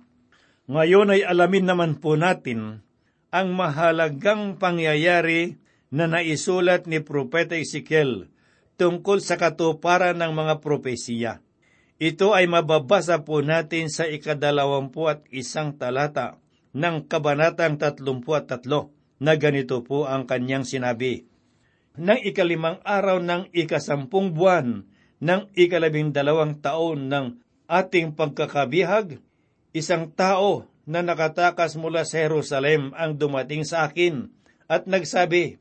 Ngayon 0.69 1.09
ay 1.09 1.25
alamin 1.25 1.65
naman 1.73 1.97
po 1.97 2.13
natin 2.13 2.85
ang 3.33 3.57
mahalagang 3.57 4.61
pangyayari 4.61 5.57
na 5.89 6.05
naisulat 6.05 6.85
ni 6.85 7.01
Propeta 7.01 7.57
Ezekiel 7.57 8.29
tungkol 8.77 9.25
sa 9.25 9.41
katuparan 9.41 10.21
ng 10.21 10.37
mga 10.37 10.61
propesiya. 10.61 11.41
Ito 11.97 12.37
ay 12.37 12.45
mababasa 12.45 13.25
po 13.25 13.41
natin 13.41 13.89
sa 13.89 14.05
ikadalawampu 14.05 15.09
at 15.09 15.25
isang 15.33 15.73
talata 15.81 16.37
ng 16.77 17.09
kabanatang 17.09 17.81
tatlumpu 17.81 18.37
at 18.37 18.53
tatlo 18.53 18.93
na 19.17 19.37
ganito 19.37 19.81
po 19.81 20.05
ang 20.05 20.29
kanyang 20.29 20.65
sinabi. 20.65 21.25
Nang 21.97 22.21
ikalimang 22.21 22.77
araw 22.85 23.17
ng 23.17 23.49
ikasampung 23.53 24.37
buwan 24.37 24.85
ng 25.17 25.41
ikalabing 25.57 26.13
dalawang 26.13 26.61
taon 26.61 27.09
ng 27.09 27.41
ating 27.65 28.13
pagkakabihag, 28.13 29.17
isang 29.73 30.13
tao 30.13 30.69
na 30.85 31.01
nakatakas 31.01 31.75
mula 31.75 32.05
sa 32.05 32.21
Jerusalem 32.21 32.93
ang 32.93 33.17
dumating 33.17 33.65
sa 33.65 33.89
akin 33.89 34.29
at 34.69 34.85
nagsabi, 34.85 35.57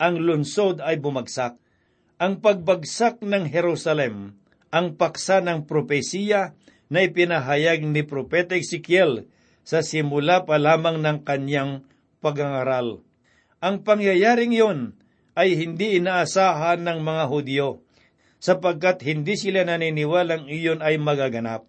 ang 0.00 0.18
lunsod 0.18 0.82
ay 0.82 0.98
bumagsak. 0.98 1.54
Ang 2.18 2.42
pagbagsak 2.42 3.22
ng 3.22 3.46
Jerusalem, 3.46 4.34
ang 4.74 4.98
paksa 4.98 5.38
ng 5.38 5.68
propesiya 5.68 6.56
na 6.90 7.06
ipinahayag 7.06 7.86
ni 7.86 8.02
Propeta 8.02 8.58
Ezekiel 8.58 9.30
sa 9.62 9.80
simula 9.86 10.42
pa 10.42 10.58
lamang 10.58 10.98
ng 10.98 11.22
kanyang 11.22 11.86
pagangaral. 12.24 13.04
Ang 13.60 13.84
pangyayaring 13.84 14.56
iyon 14.56 14.96
ay 15.36 15.60
hindi 15.60 16.00
inaasahan 16.00 16.80
ng 16.80 17.04
mga 17.04 17.24
Hudyo, 17.28 17.84
sapagkat 18.40 19.04
hindi 19.04 19.36
sila 19.36 19.68
naniniwalang 19.68 20.48
iyon 20.48 20.80
ay 20.80 20.96
magaganap. 20.96 21.68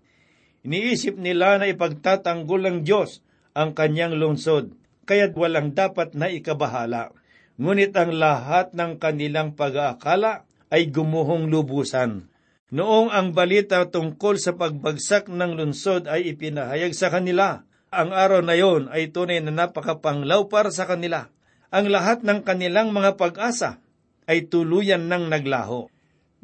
Iniisip 0.63 1.19
nila 1.19 1.59
na 1.59 1.67
ipagtatanggol 1.67 2.63
ng 2.63 2.77
Diyos 2.87 3.19
ang 3.51 3.75
kanyang 3.75 4.15
lungsod, 4.15 4.71
kaya't 5.03 5.35
walang 5.35 5.75
dapat 5.75 6.15
na 6.15 6.31
ikabahala 6.31 7.11
ngunit 7.55 7.95
ang 7.95 8.11
lahat 8.15 8.75
ng 8.75 8.99
kanilang 8.99 9.55
pag-aakala 9.55 10.43
ay 10.71 10.91
gumuhong 10.91 11.47
lubusan. 11.47 12.27
Noong 12.75 13.13
ang 13.13 13.31
balita 13.31 13.87
tungkol 13.87 14.35
sa 14.35 14.57
pagbagsak 14.57 15.31
ng 15.31 15.51
lungsod 15.55 16.11
ay 16.11 16.35
ipinahayag 16.35 16.91
sa 16.91 17.07
kanila, 17.07 17.63
ang 17.95 18.11
araw 18.11 18.43
na 18.43 18.59
yon 18.59 18.91
ay 18.91 19.15
tunay 19.15 19.39
na 19.39 19.55
napakapanglaw 19.55 20.51
para 20.51 20.69
sa 20.69 20.83
kanila. 20.83 21.31
Ang 21.71 21.91
lahat 21.91 22.21
ng 22.27 22.43
kanilang 22.43 22.91
mga 22.91 23.15
pag-asa 23.15 23.79
ay 24.27 24.51
tuluyan 24.51 25.07
ng 25.07 25.31
naglaho. 25.31 25.87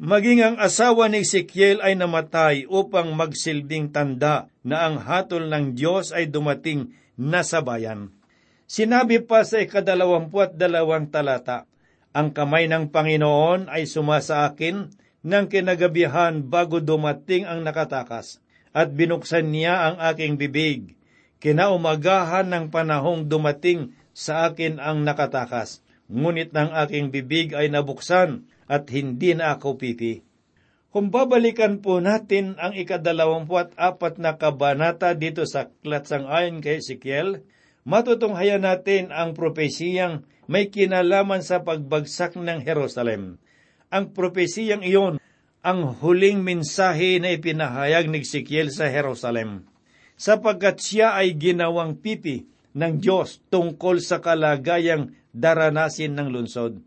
Maging 0.02 0.42
ang 0.42 0.56
asawa 0.58 1.06
ni 1.06 1.22
Ezekiel 1.22 1.78
ay 1.78 1.94
namatay 1.94 2.66
upang 2.66 3.14
magsilbing 3.14 3.94
tanda 3.94 4.50
na 4.66 4.88
ang 4.88 4.98
hatol 4.98 5.46
ng 5.46 5.78
Diyos 5.78 6.10
ay 6.10 6.26
dumating 6.26 6.90
na 7.14 7.46
sa 7.46 7.62
bayan. 7.62 8.10
Sinabi 8.66 9.20
pa 9.22 9.44
sa 9.46 9.60
ikadalawampu 9.60 10.42
at 10.42 10.56
dalawang 10.56 11.12
talata, 11.12 11.68
Ang 12.16 12.34
kamay 12.34 12.66
ng 12.66 12.90
Panginoon 12.90 13.68
ay 13.68 13.86
sumasa 13.86 14.48
akin 14.48 14.90
ng 15.22 15.44
kinagabihan 15.46 16.42
bago 16.42 16.82
dumating 16.82 17.46
ang 17.46 17.62
nakatakas, 17.62 18.42
at 18.74 18.90
binuksan 18.90 19.54
niya 19.54 19.92
ang 19.92 19.96
aking 20.12 20.34
bibig. 20.34 20.98
Kinaumagahan 21.42 22.46
ng 22.46 22.70
panahong 22.70 23.26
dumating 23.26 23.98
sa 24.14 24.46
akin 24.46 24.78
ang 24.78 25.02
nakatakas, 25.02 25.82
ngunit 26.06 26.54
ng 26.54 26.70
aking 26.86 27.10
bibig 27.10 27.50
ay 27.50 27.66
nabuksan 27.66 28.46
at 28.70 28.86
hindi 28.94 29.34
na 29.34 29.58
ako 29.58 29.74
pipi. 29.74 30.22
Kung 30.94 31.10
babalikan 31.10 31.82
po 31.82 31.98
natin 31.98 32.54
ang 32.62 32.78
ikadalawampu 32.78 33.58
at 33.58 33.74
apat 33.74 34.22
na 34.22 34.38
kabanata 34.38 35.18
dito 35.18 35.42
sa 35.42 35.66
Klatsang 35.82 36.30
Ayon 36.30 36.62
kay 36.62 36.78
Ezekiel, 36.78 37.42
matutunghayan 37.82 38.62
natin 38.62 39.10
ang 39.10 39.34
propesiyang 39.34 40.22
may 40.46 40.70
kinalaman 40.70 41.42
sa 41.42 41.66
pagbagsak 41.66 42.38
ng 42.38 42.62
Jerusalem. 42.62 43.42
Ang 43.90 44.14
propesiyang 44.14 44.86
iyon 44.86 45.18
ang 45.58 45.96
huling 45.98 46.46
mensahe 46.46 47.18
na 47.18 47.34
ipinahayag 47.34 48.06
ni 48.06 48.22
Ezekiel 48.22 48.70
sa 48.70 48.86
Jerusalem, 48.86 49.66
sapagkat 50.16 50.78
siya 50.78 51.18
ay 51.18 51.34
ginawang 51.36 51.98
pipi 51.98 52.46
ng 52.72 53.02
Diyos 53.02 53.42
tungkol 53.52 54.00
sa 54.00 54.20
kalagayang 54.24 55.12
daranasin 55.32 56.16
ng 56.16 56.28
lunsod. 56.32 56.80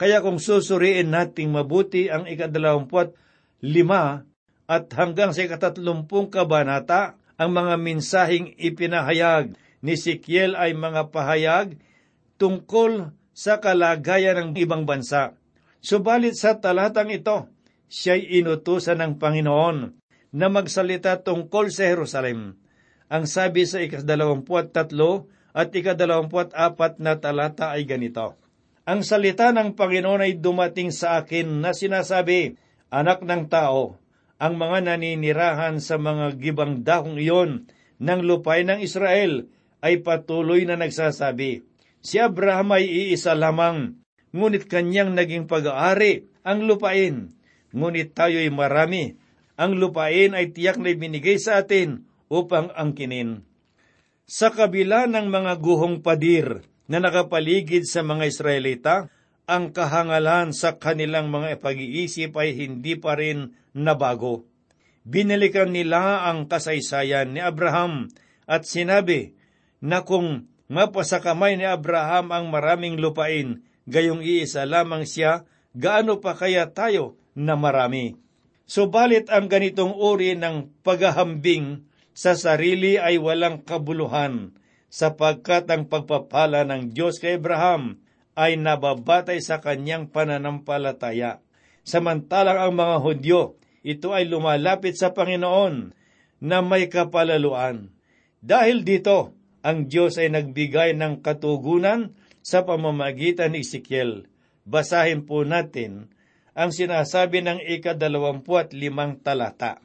Kaya 0.00 0.24
kung 0.24 0.40
susuriin 0.40 1.12
nating 1.12 1.52
mabuti 1.52 2.08
ang 2.08 2.24
ikadalawamput 2.24 3.12
lima 3.60 4.24
at 4.64 4.88
hanggang 4.96 5.36
sa 5.36 5.44
ikatatlumpung 5.44 6.32
kabanata, 6.32 7.20
ang 7.40 7.56
mga 7.56 7.74
mensaheng 7.80 8.52
ipinahayag 8.60 9.56
ni 9.80 9.96
Sikiel 9.96 10.52
ay 10.56 10.76
mga 10.76 11.08
pahayag 11.08 11.80
tungkol 12.36 13.16
sa 13.32 13.56
kalagayan 13.64 14.52
ng 14.52 14.60
ibang 14.60 14.84
bansa. 14.84 15.32
Subalit 15.80 16.36
sa 16.36 16.60
talatang 16.60 17.08
ito, 17.08 17.48
siya'y 17.88 18.44
inutusan 18.44 19.00
ng 19.00 19.12
Panginoon 19.16 19.76
na 20.36 20.46
magsalita 20.52 21.24
tungkol 21.24 21.72
sa 21.72 21.88
Jerusalem. 21.88 22.59
Ang 23.10 23.26
sabi 23.26 23.66
sa 23.66 23.82
ikasdalawampu 23.82 24.54
at 24.54 24.70
tatlo 24.70 25.26
at 25.50 25.74
ikadalawamput 25.74 26.54
apat 26.54 27.02
na 27.02 27.18
talata 27.18 27.74
ay 27.74 27.82
ganito. 27.82 28.38
Ang 28.86 29.02
salita 29.02 29.50
ng 29.50 29.74
Panginoon 29.74 30.22
ay 30.22 30.38
dumating 30.38 30.94
sa 30.94 31.18
akin 31.18 31.58
na 31.58 31.74
sinasabi, 31.74 32.54
Anak 32.90 33.26
ng 33.26 33.50
tao, 33.50 33.98
ang 34.38 34.54
mga 34.54 34.94
naninirahan 34.94 35.82
sa 35.82 35.98
mga 35.98 36.38
gibang 36.38 36.86
dahong 36.86 37.18
iyon 37.18 37.66
ng 37.98 38.20
lupain 38.22 38.66
ng 38.70 38.78
Israel 38.78 39.46
ay 39.82 40.06
patuloy 40.06 40.62
na 40.62 40.78
nagsasabi, 40.78 41.66
Si 41.98 42.16
Abraham 42.22 42.78
ay 42.78 42.86
iisa 42.86 43.34
lamang, 43.34 43.98
ngunit 44.30 44.70
kanyang 44.70 45.18
naging 45.18 45.50
pag-aari 45.50 46.30
ang 46.46 46.62
lupain. 46.64 47.34
Ngunit 47.74 48.14
tayo'y 48.14 48.54
marami. 48.54 49.18
Ang 49.60 49.82
lupain 49.82 50.32
ay 50.32 50.54
tiyak 50.54 50.78
na 50.78 50.94
binigay 50.94 51.36
sa 51.42 51.62
atin 51.62 52.09
upang 52.30 52.70
angkinin. 52.78 53.42
Sa 54.30 54.54
kabila 54.54 55.10
ng 55.10 55.26
mga 55.26 55.58
guhong 55.58 56.06
padir 56.06 56.62
na 56.86 57.02
nakapaligid 57.02 57.82
sa 57.82 58.06
mga 58.06 58.30
Israelita, 58.30 59.10
ang 59.50 59.74
kahangalan 59.74 60.54
sa 60.54 60.78
kanilang 60.78 61.34
mga 61.34 61.58
pag-iisip 61.58 62.38
ay 62.38 62.54
hindi 62.54 62.94
pa 62.94 63.18
rin 63.18 63.58
nabago. 63.74 64.46
Binalikan 65.02 65.74
nila 65.74 66.30
ang 66.30 66.46
kasaysayan 66.46 67.34
ni 67.34 67.42
Abraham 67.42 68.06
at 68.46 68.62
sinabi 68.62 69.34
na 69.82 70.06
kung 70.06 70.46
mapasakamay 70.70 71.58
ni 71.58 71.66
Abraham 71.66 72.30
ang 72.30 72.46
maraming 72.54 73.02
lupain, 73.02 73.66
gayong 73.90 74.22
iisa 74.22 74.62
lamang 74.62 75.02
siya, 75.02 75.42
gaano 75.74 76.22
pa 76.22 76.38
kaya 76.38 76.70
tayo 76.70 77.18
na 77.34 77.58
marami? 77.58 78.14
Subalit 78.70 79.26
ang 79.34 79.50
ganitong 79.50 79.98
uri 79.98 80.38
ng 80.38 80.70
paghahambing 80.86 81.89
sa 82.20 82.36
sarili 82.36 83.00
ay 83.00 83.16
walang 83.16 83.64
kabuluhan 83.64 84.52
sapagkat 84.92 85.64
ang 85.72 85.88
pagpapala 85.88 86.68
ng 86.68 86.92
Diyos 86.92 87.16
kay 87.16 87.40
Abraham 87.40 87.96
ay 88.36 88.60
nababatay 88.60 89.40
sa 89.40 89.64
kanyang 89.64 90.12
pananampalataya. 90.12 91.40
Samantalang 91.80 92.60
ang 92.60 92.76
mga 92.76 92.96
Hudyo, 93.00 93.42
ito 93.80 94.12
ay 94.12 94.28
lumalapit 94.28 95.00
sa 95.00 95.16
Panginoon 95.16 95.96
na 96.44 96.60
may 96.60 96.92
kapalaluan. 96.92 97.88
Dahil 98.44 98.84
dito, 98.84 99.32
ang 99.64 99.88
Diyos 99.88 100.20
ay 100.20 100.28
nagbigay 100.28 100.92
ng 101.00 101.24
katugunan 101.24 102.12
sa 102.44 102.68
pamamagitan 102.68 103.56
ni 103.56 103.64
Ezekiel. 103.64 104.28
Basahin 104.68 105.24
po 105.24 105.48
natin 105.48 106.12
ang 106.52 106.68
sinasabi 106.68 107.40
ng 107.40 107.64
ikadalawampuat 107.64 108.76
limang 108.76 109.24
talata. 109.24 109.80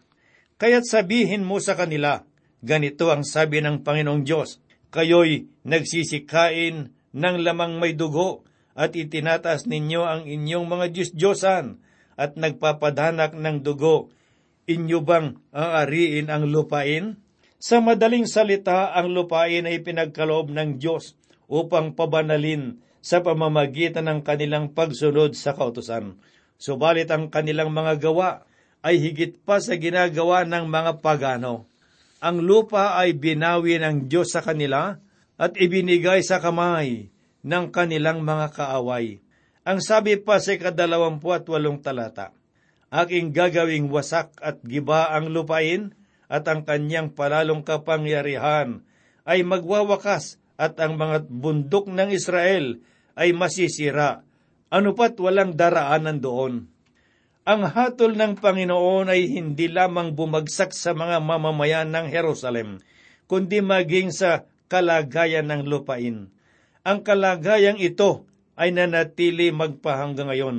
Kaya't 0.66 0.90
sabihin 0.90 1.46
mo 1.46 1.62
sa 1.62 1.78
kanila, 1.78 2.26
ganito 2.66 3.14
ang 3.14 3.22
sabi 3.22 3.62
ng 3.62 3.86
Panginoong 3.86 4.26
Diyos, 4.26 4.58
kayo'y 4.90 5.46
nagsisikain 5.62 6.90
ng 6.90 7.36
lamang 7.46 7.78
may 7.78 7.94
dugo 7.94 8.42
at 8.74 8.98
itinatas 8.98 9.70
ninyo 9.70 10.02
ang 10.02 10.26
inyong 10.26 10.66
mga 10.66 10.90
Diyos-Diyosan 10.90 11.78
at 12.18 12.42
nagpapadanak 12.42 13.38
ng 13.38 13.62
dugo. 13.62 14.10
Inyo 14.66 15.06
bang 15.06 15.38
aariin 15.54 16.34
ang 16.34 16.50
lupain? 16.50 17.22
Sa 17.62 17.78
madaling 17.78 18.26
salita, 18.26 18.90
ang 18.98 19.14
lupain 19.14 19.70
ay 19.70 19.86
pinagkaloob 19.86 20.50
ng 20.50 20.82
Diyos 20.82 21.14
upang 21.46 21.94
pabanalin 21.94 22.82
sa 23.06 23.22
pamamagitan 23.22 24.10
ng 24.10 24.26
kanilang 24.26 24.74
pagsunod 24.74 25.38
sa 25.38 25.54
kautusan. 25.54 26.18
Subalit 26.58 27.14
ang 27.14 27.30
kanilang 27.30 27.70
mga 27.70 28.02
gawa 28.02 28.45
ay 28.86 29.02
higit 29.02 29.42
pa 29.42 29.58
sa 29.58 29.74
ginagawa 29.74 30.46
ng 30.46 30.70
mga 30.70 31.02
pagano 31.02 31.66
ang 32.26 32.42
lupa 32.42 32.98
ay 32.98 33.14
binawi 33.14 33.78
ng 33.78 34.10
Diyos 34.10 34.34
sa 34.34 34.42
kanila 34.42 34.98
at 35.38 35.54
ibinigay 35.62 36.26
sa 36.26 36.42
kamay 36.42 37.14
ng 37.46 37.66
kanilang 37.70 38.26
mga 38.26 38.50
kaaway. 38.50 39.22
Ang 39.62 39.78
sabi 39.78 40.18
pa 40.18 40.42
sa 40.42 40.58
kadalawampu 40.58 41.30
at 41.30 41.46
walong 41.46 41.86
talata, 41.86 42.34
Aking 42.90 43.30
gagawing 43.30 43.94
wasak 43.94 44.34
at 44.42 44.58
giba 44.66 45.14
ang 45.14 45.30
lupain 45.30 45.94
at 46.26 46.50
ang 46.50 46.66
kanyang 46.66 47.14
palalong 47.14 47.62
kapangyarihan 47.62 48.82
ay 49.22 49.46
magwawakas 49.46 50.42
at 50.58 50.82
ang 50.82 50.98
mga 50.98 51.30
bundok 51.30 51.86
ng 51.92 52.10
Israel 52.10 52.82
ay 53.14 53.38
masisira. 53.38 54.26
Ano 54.74 54.98
pat 54.98 55.14
walang 55.22 55.54
daraanan 55.54 56.18
doon 56.18 56.74
ang 57.46 57.62
hatol 57.70 58.18
ng 58.18 58.42
Panginoon 58.42 59.06
ay 59.06 59.30
hindi 59.30 59.70
lamang 59.70 60.18
bumagsak 60.18 60.74
sa 60.74 60.98
mga 60.98 61.22
mamamayan 61.22 61.94
ng 61.94 62.10
Jerusalem, 62.10 62.82
kundi 63.30 63.62
maging 63.62 64.10
sa 64.10 64.50
kalagayan 64.66 65.54
ng 65.54 65.70
lupain. 65.70 66.34
Ang 66.82 67.00
kalagayang 67.06 67.78
ito 67.78 68.26
ay 68.58 68.74
nanatili 68.74 69.54
magpahanggang 69.54 70.34
ngayon. 70.34 70.58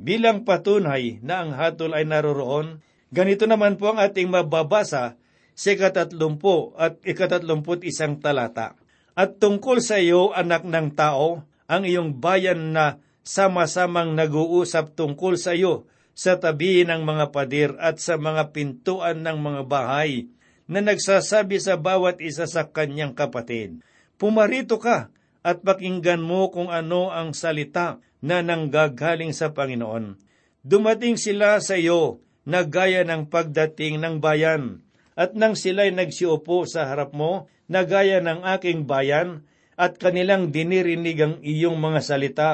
Bilang 0.00 0.48
patunay 0.48 1.20
na 1.20 1.44
ang 1.44 1.52
hatol 1.52 1.92
ay 1.92 2.08
naroroon, 2.08 2.80
ganito 3.12 3.44
naman 3.44 3.76
po 3.76 3.92
ang 3.92 4.00
ating 4.00 4.32
mababasa 4.32 5.20
sa 5.52 5.68
ikatatlumpu 5.68 6.72
at 6.80 6.96
ikatatlumput 7.04 7.84
isang 7.84 8.16
talata. 8.24 8.72
At 9.12 9.36
tungkol 9.36 9.84
sa 9.84 10.00
iyo, 10.00 10.32
anak 10.32 10.64
ng 10.64 10.96
tao, 10.96 11.44
ang 11.68 11.82
iyong 11.84 12.16
bayan 12.20 12.72
na 12.72 13.04
sama-samang 13.20 14.16
nag-uusap 14.16 14.96
tungkol 14.96 15.36
sa 15.36 15.52
iyo 15.52 15.88
sa 16.16 16.40
tabi 16.40 16.88
ng 16.88 17.04
mga 17.04 17.28
padir 17.28 17.70
at 17.76 18.00
sa 18.00 18.16
mga 18.16 18.56
pintuan 18.56 19.20
ng 19.20 19.36
mga 19.36 19.62
bahay 19.68 20.32
na 20.64 20.80
nagsasabi 20.80 21.60
sa 21.60 21.76
bawat 21.76 22.24
isa 22.24 22.48
sa 22.48 22.72
kanyang 22.72 23.12
kapatid, 23.12 23.84
Pumarito 24.16 24.80
ka 24.80 25.12
at 25.44 25.60
pakinggan 25.60 26.24
mo 26.24 26.48
kung 26.48 26.72
ano 26.72 27.12
ang 27.12 27.36
salita 27.36 28.00
na 28.24 28.40
nanggagaling 28.40 29.36
sa 29.36 29.52
Panginoon. 29.52 30.16
Dumating 30.64 31.20
sila 31.20 31.60
sa 31.60 31.76
iyo 31.76 32.24
na 32.48 32.64
gaya 32.64 33.04
ng 33.04 33.28
pagdating 33.28 34.00
ng 34.00 34.18
bayan, 34.18 34.80
at 35.14 35.36
nang 35.36 35.54
sila'y 35.54 35.92
nagsiupo 35.92 36.64
sa 36.64 36.88
harap 36.88 37.12
mo, 37.12 37.50
na 37.66 37.82
gaya 37.82 38.22
ng 38.22 38.46
aking 38.56 38.86
bayan, 38.86 39.42
at 39.74 39.98
kanilang 39.98 40.54
dinirinig 40.54 41.18
ang 41.18 41.34
iyong 41.42 41.76
mga 41.76 42.00
salita, 42.00 42.50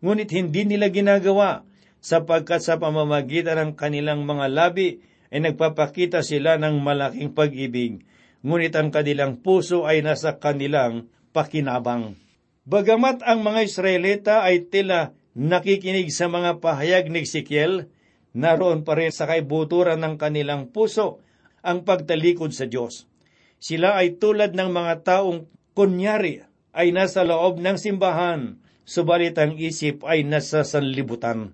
ngunit 0.00 0.32
hindi 0.32 0.64
nila 0.64 0.88
ginagawa 0.88 1.62
sapagkat 2.06 2.62
sa 2.62 2.78
pamamagitan 2.78 3.58
ng 3.58 3.72
kanilang 3.74 4.22
mga 4.22 4.46
labi 4.46 5.02
ay 5.34 5.42
nagpapakita 5.42 6.22
sila 6.22 6.54
ng 6.54 6.78
malaking 6.78 7.34
pag-ibig, 7.34 8.06
ngunit 8.46 8.78
ang 8.78 8.94
kanilang 8.94 9.42
puso 9.42 9.82
ay 9.90 10.06
nasa 10.06 10.38
kanilang 10.38 11.10
pakinabang. 11.34 12.14
Bagamat 12.62 13.26
ang 13.26 13.42
mga 13.42 13.60
Israelita 13.66 14.34
ay 14.46 14.70
tila 14.70 15.18
nakikinig 15.34 16.14
sa 16.14 16.30
mga 16.30 16.62
pahayag 16.62 17.10
ni 17.10 17.26
Ezekiel, 17.26 17.90
naroon 18.38 18.86
pa 18.86 18.94
rin 18.94 19.10
sa 19.10 19.26
kaibuturan 19.26 19.98
ng 19.98 20.14
kanilang 20.14 20.70
puso 20.70 21.18
ang 21.66 21.82
pagtalikod 21.82 22.54
sa 22.54 22.70
Diyos. 22.70 23.10
Sila 23.58 23.98
ay 23.98 24.22
tulad 24.22 24.54
ng 24.54 24.70
mga 24.70 25.02
taong 25.02 25.50
kunyari 25.74 26.46
ay 26.70 26.94
nasa 26.94 27.26
loob 27.26 27.58
ng 27.58 27.74
simbahan, 27.74 28.62
subalit 28.86 29.34
ang 29.42 29.58
isip 29.58 30.06
ay 30.06 30.22
nasa 30.22 30.62
sanlibutan. 30.62 31.50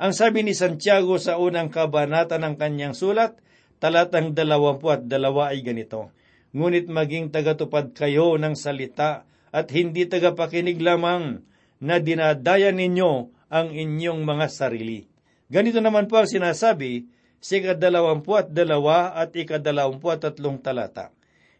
Ang 0.00 0.16
sabi 0.16 0.40
ni 0.40 0.56
Santiago 0.56 1.20
sa 1.20 1.36
unang 1.36 1.68
kabanata 1.68 2.40
ng 2.40 2.56
kanyang 2.56 2.96
sulat, 2.96 3.36
talatang 3.84 4.32
dalawampu 4.32 4.88
at 4.88 5.04
dalawa 5.04 5.52
ay 5.52 5.60
ganito, 5.60 6.08
Ngunit 6.56 6.88
maging 6.88 7.28
tagatupad 7.28 7.92
kayo 7.92 8.40
ng 8.40 8.56
salita 8.56 9.28
at 9.52 9.68
hindi 9.76 10.08
tagapakinig 10.08 10.80
lamang 10.80 11.44
na 11.84 12.00
dinadaya 12.00 12.72
ninyo 12.72 13.28
ang 13.52 13.68
inyong 13.76 14.24
mga 14.24 14.46
sarili. 14.48 15.04
Ganito 15.52 15.84
naman 15.84 16.08
po 16.08 16.16
ang 16.16 16.32
sinasabi 16.32 17.04
sa 17.36 17.60
ikadalawampu 17.60 18.40
at 18.40 18.48
dalawa 18.56 19.12
at 19.12 19.36
ikadalawampu 19.36 20.08
at 20.16 20.24
tatlong 20.24 20.64
talata. 20.64 21.12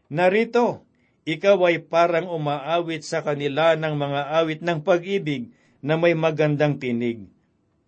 Narito, 0.08 0.88
ikaw 1.28 1.60
ay 1.68 1.84
parang 1.84 2.32
umaawit 2.32 3.04
sa 3.04 3.20
kanila 3.20 3.76
ng 3.76 3.94
mga 4.00 4.20
awit 4.32 4.64
ng 4.64 4.80
pag-ibig 4.80 5.52
na 5.84 6.00
may 6.00 6.16
magandang 6.16 6.80
tinig 6.80 7.28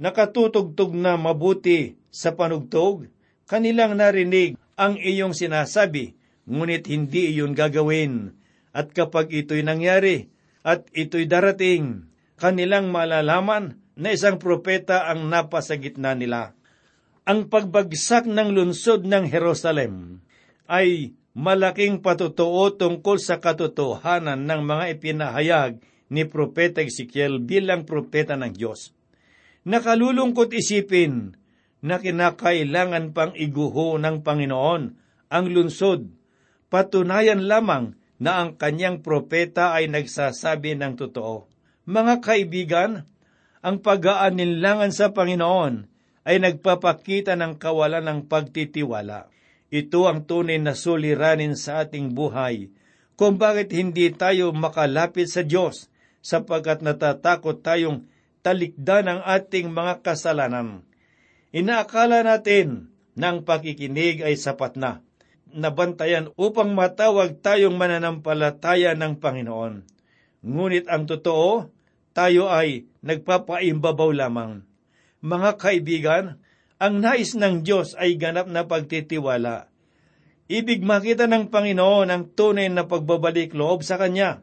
nakatutugtog 0.00 0.96
na 0.96 1.18
mabuti 1.18 1.96
sa 2.12 2.36
panugtog, 2.36 3.08
kanilang 3.48 3.96
narinig 3.96 4.56
ang 4.76 4.96
iyong 4.96 5.36
sinasabi, 5.36 6.16
ngunit 6.48 6.88
hindi 6.88 7.32
iyon 7.32 7.52
gagawin. 7.52 8.36
At 8.72 8.96
kapag 8.96 9.32
ito'y 9.32 9.60
nangyari, 9.64 10.32
at 10.64 10.88
ito'y 10.94 11.28
darating, 11.28 12.08
kanilang 12.40 12.88
malalaman 12.88 13.76
na 13.98 14.14
isang 14.14 14.40
propeta 14.40 15.10
ang 15.10 15.28
napa 15.28 15.60
sa 15.60 15.76
gitna 15.76 16.16
nila. 16.16 16.56
Ang 17.22 17.46
pagbagsak 17.52 18.26
ng 18.26 18.50
lungsod 18.50 19.06
ng 19.06 19.30
Jerusalem 19.30 20.24
ay 20.66 21.14
malaking 21.36 22.02
patutuo 22.02 22.74
tungkol 22.74 23.20
sa 23.22 23.38
katotohanan 23.38 24.42
ng 24.42 24.60
mga 24.64 24.84
ipinahayag 24.98 25.72
ni 26.12 26.28
Propeta 26.28 26.84
Ezekiel 26.84 27.40
bilang 27.40 27.88
propeta 27.88 28.34
ng 28.36 28.52
Diyos. 28.52 28.92
Nakalulungkot 29.62 30.50
isipin 30.50 31.38
na 31.82 32.02
kinakailangan 32.02 33.14
pang 33.14 33.32
iguho 33.34 33.94
ng 33.98 34.26
Panginoon 34.26 34.82
ang 35.30 35.44
lunsod. 35.46 36.10
Patunayan 36.66 37.46
lamang 37.46 37.94
na 38.22 38.42
ang 38.42 38.58
kanyang 38.58 39.02
propeta 39.02 39.74
ay 39.74 39.90
nagsasabi 39.90 40.78
ng 40.78 40.94
totoo. 40.98 41.46
Mga 41.86 42.14
kaibigan, 42.22 42.92
ang 43.62 43.78
pag-aaninlangan 43.82 44.90
sa 44.90 45.14
Panginoon 45.14 45.86
ay 46.22 46.38
nagpapakita 46.38 47.34
ng 47.38 47.58
kawalan 47.58 48.06
ng 48.06 48.20
pagtitiwala. 48.30 49.30
Ito 49.70 50.06
ang 50.06 50.26
tunay 50.26 50.58
na 50.58 50.74
suliranin 50.78 51.58
sa 51.58 51.86
ating 51.86 52.14
buhay 52.14 52.70
kung 53.18 53.38
bakit 53.38 53.70
hindi 53.70 54.10
tayo 54.10 54.50
makalapit 54.50 55.30
sa 55.30 55.46
Diyos 55.46 55.90
sapagkat 56.22 56.82
natatakot 56.82 57.62
tayong 57.62 58.06
talikdan 58.42 59.08
ang 59.08 59.20
ating 59.22 59.70
mga 59.70 60.02
kasalanan. 60.04 60.82
Inaakala 61.54 62.26
natin 62.26 62.90
na 63.14 63.34
pakikinig 63.38 64.20
ay 64.20 64.36
sapat 64.36 64.76
na 64.76 65.02
nabantayan 65.52 66.32
upang 66.34 66.72
matawag 66.72 67.38
tayong 67.44 67.76
mananampalataya 67.76 68.96
ng 68.96 69.20
Panginoon. 69.20 69.84
Ngunit 70.42 70.88
ang 70.88 71.06
totoo, 71.06 71.70
tayo 72.16 72.50
ay 72.50 72.88
nagpapaimbabaw 73.04 74.10
lamang. 74.10 74.64
Mga 75.22 75.50
kaibigan, 75.60 76.24
ang 76.82 76.98
nais 76.98 77.38
ng 77.38 77.62
Diyos 77.62 77.94
ay 77.94 78.18
ganap 78.18 78.50
na 78.50 78.66
pagtitiwala. 78.66 79.70
Ibig 80.50 80.82
makita 80.82 81.30
ng 81.30 81.48
Panginoon 81.48 82.10
ang 82.10 82.26
tunay 82.34 82.66
na 82.66 82.90
pagbabalik 82.90 83.54
loob 83.54 83.86
sa 83.86 83.96
Kanya. 83.96 84.42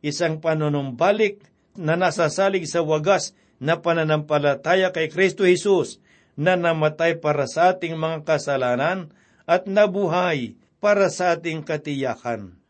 Isang 0.00 0.40
panunumbalik 0.40 1.44
na 1.76 1.94
nasasalig 1.96 2.68
sa 2.68 2.84
wagas 2.84 3.32
na 3.56 3.80
pananampalataya 3.80 4.92
kay 4.92 5.08
Kristo 5.08 5.48
Jesus 5.48 6.02
na 6.36 6.56
namatay 6.56 7.16
para 7.16 7.48
sa 7.48 7.72
ating 7.72 7.96
mga 7.96 8.28
kasalanan 8.28 9.12
at 9.48 9.64
nabuhay 9.64 10.60
para 10.82 11.08
sa 11.08 11.36
ating 11.36 11.64
katiyakan. 11.64 12.60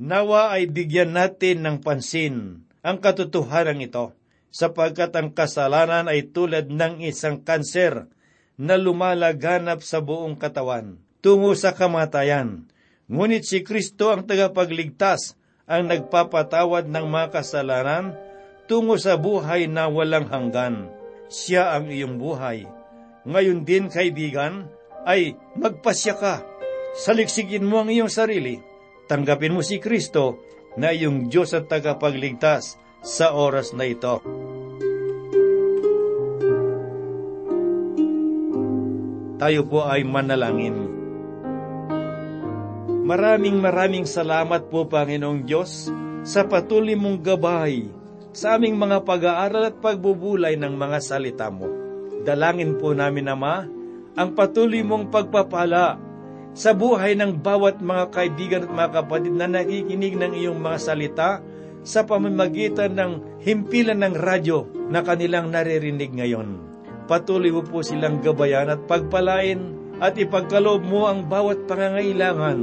Nawa 0.00 0.56
ay 0.56 0.72
bigyan 0.72 1.12
natin 1.12 1.60
ng 1.60 1.84
pansin 1.84 2.64
ang 2.80 2.96
katotohanan 2.96 3.84
ito, 3.84 4.16
sapagkat 4.48 5.12
ang 5.12 5.36
kasalanan 5.36 6.08
ay 6.08 6.32
tulad 6.32 6.72
ng 6.72 7.04
isang 7.04 7.44
kanser 7.44 8.08
na 8.56 8.80
lumalaganap 8.80 9.84
sa 9.84 10.00
buong 10.00 10.40
katawan 10.40 10.96
tungo 11.20 11.52
sa 11.52 11.76
kamatayan. 11.76 12.64
Ngunit 13.06 13.44
si 13.44 13.60
Kristo 13.60 14.10
ang 14.10 14.24
tagapagligtas 14.24 15.36
ang 15.70 15.86
nagpapatawad 15.86 16.90
ng 16.90 17.06
mga 17.06 17.28
kasalanan 17.40 18.16
tungo 18.70 18.94
sa 18.94 19.18
buhay 19.18 19.66
na 19.66 19.90
walang 19.90 20.30
hanggan. 20.30 20.86
Siya 21.26 21.74
ang 21.74 21.90
iyong 21.90 22.22
buhay. 22.22 22.70
Ngayon 23.26 23.66
din, 23.66 23.90
kaibigan, 23.90 24.70
ay 25.02 25.34
magpasya 25.58 26.14
ka. 26.14 26.46
Saliksikin 26.94 27.66
mo 27.66 27.82
ang 27.82 27.90
iyong 27.90 28.06
sarili. 28.06 28.62
Tanggapin 29.10 29.58
mo 29.58 29.66
si 29.66 29.82
Kristo 29.82 30.38
na 30.78 30.94
iyong 30.94 31.26
Diyos 31.26 31.50
at 31.50 31.66
tagapagligtas 31.66 32.78
sa 33.02 33.34
oras 33.34 33.74
na 33.74 33.90
ito. 33.90 34.22
Tayo 39.42 39.66
po 39.66 39.82
ay 39.82 40.06
manalangin. 40.06 40.78
Maraming 43.02 43.58
maraming 43.58 44.06
salamat 44.06 44.70
po 44.70 44.86
Panginoong 44.86 45.42
Diyos 45.42 45.90
sa 46.22 46.46
patuloy 46.46 46.94
mong 46.94 47.18
gabay 47.24 47.99
sa 48.30 48.54
aming 48.54 48.78
mga 48.78 49.02
pag-aaral 49.02 49.74
at 49.74 49.76
pagbubulay 49.82 50.54
ng 50.54 50.74
mga 50.78 50.98
salita 51.02 51.50
mo. 51.50 51.66
Dalangin 52.22 52.78
po 52.78 52.94
namin, 52.94 53.32
Ama, 53.32 53.66
ang 54.14 54.30
patuloy 54.36 54.82
mong 54.86 55.10
pagpapala 55.10 55.98
sa 56.50 56.74
buhay 56.74 57.14
ng 57.14 57.38
bawat 57.38 57.78
mga 57.78 58.04
kaibigan 58.10 58.62
at 58.66 58.72
mga 58.74 58.90
kapatid 59.02 59.34
na 59.34 59.46
nakikinig 59.46 60.18
ng 60.18 60.32
iyong 60.34 60.58
mga 60.58 60.78
salita 60.78 61.30
sa 61.80 62.04
pamamagitan 62.04 62.92
ng 62.92 63.12
himpilan 63.40 64.02
ng 64.04 64.14
radyo 64.18 64.90
na 64.90 65.00
kanilang 65.00 65.48
naririnig 65.48 66.12
ngayon. 66.12 66.60
Patuloy 67.06 67.50
mo 67.50 67.62
po 67.64 67.82
silang 67.82 68.22
gabayan 68.22 68.70
at 68.70 68.82
pagpalain 68.86 69.74
at 69.98 70.14
ipagkaloob 70.14 70.84
mo 70.86 71.10
ang 71.10 71.26
bawat 71.26 71.66
pangangailangan. 71.66 72.58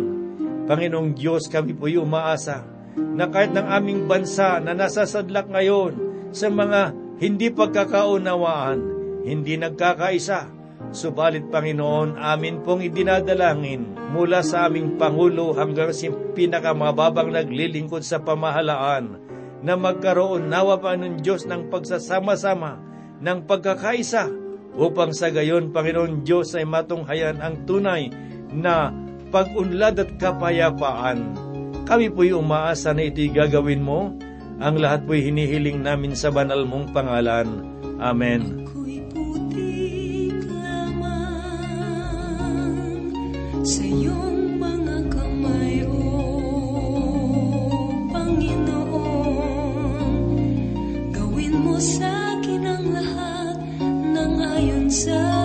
Panginoong 0.67 1.15
Diyos, 1.15 1.47
kami 1.47 1.73
po 1.75 1.87
umaasa 1.87 2.76
na 2.97 3.29
kahit 3.29 3.53
ng 3.53 3.67
aming 3.69 4.09
bansa 4.09 4.57
na 4.57 4.73
nasasadlak 4.73 5.47
ngayon 5.53 5.93
sa 6.33 6.49
mga 6.49 6.93
hindi 7.21 7.53
pagkakaunawaan, 7.53 8.79
hindi 9.25 9.57
nagkakaisa, 9.57 10.57
Subalit 10.87 11.51
Panginoon, 11.51 12.15
amin 12.15 12.63
pong 12.63 12.79
idinadalangin 12.79 13.91
mula 14.15 14.39
sa 14.39 14.71
aming 14.71 14.95
Pangulo 14.95 15.51
hanggang 15.51 15.91
sa 15.91 16.07
pinakamababang 16.31 17.27
naglilingkod 17.27 18.07
sa 18.07 18.23
pamahalaan 18.23 19.19
na 19.59 19.73
magkaroon 19.75 20.47
nawa 20.47 20.79
pa 20.79 20.95
ng 20.95 21.19
Diyos 21.19 21.43
ng 21.43 21.67
pagsasama-sama, 21.67 22.79
ng 23.19 23.39
pagkakaisa, 23.49 24.31
upang 24.77 25.11
sa 25.11 25.33
gayon, 25.33 25.73
Panginoon 25.73 26.21
Diyos, 26.21 26.53
ay 26.53 26.63
matunghayan 26.63 27.41
ang 27.41 27.65
tunay 27.65 28.13
na 28.53 28.93
pag-unlad 29.33 29.97
at 29.97 30.11
kapayapaan. 30.21 31.46
Kami 31.87 32.11
po'y 32.11 32.35
umaasa 32.35 32.91
na 32.91 33.07
ito'y 33.07 33.31
gagawin 33.31 33.79
mo. 33.79 34.11
Ang 34.59 34.75
lahat 34.83 35.07
po'y 35.07 35.23
hinihiling 35.23 35.79
namin 35.79 36.19
sa 36.19 36.27
banal 36.35 36.67
mong 36.67 36.91
pangalan. 36.91 37.63
Amen. 38.03 38.67
sa 43.67 43.83
iyong 43.83 44.63
mga 44.63 45.11
kamay, 45.11 45.83
O 45.91 45.99
Panginoon. 48.15 49.43
Gawin 51.11 51.53
mo 51.67 51.75
sa 51.75 52.39
akin 52.39 52.63
ang 52.63 52.85
lahat 52.95 53.59
ng 53.91 54.33
ayon 54.39 54.87
sa 54.87 55.36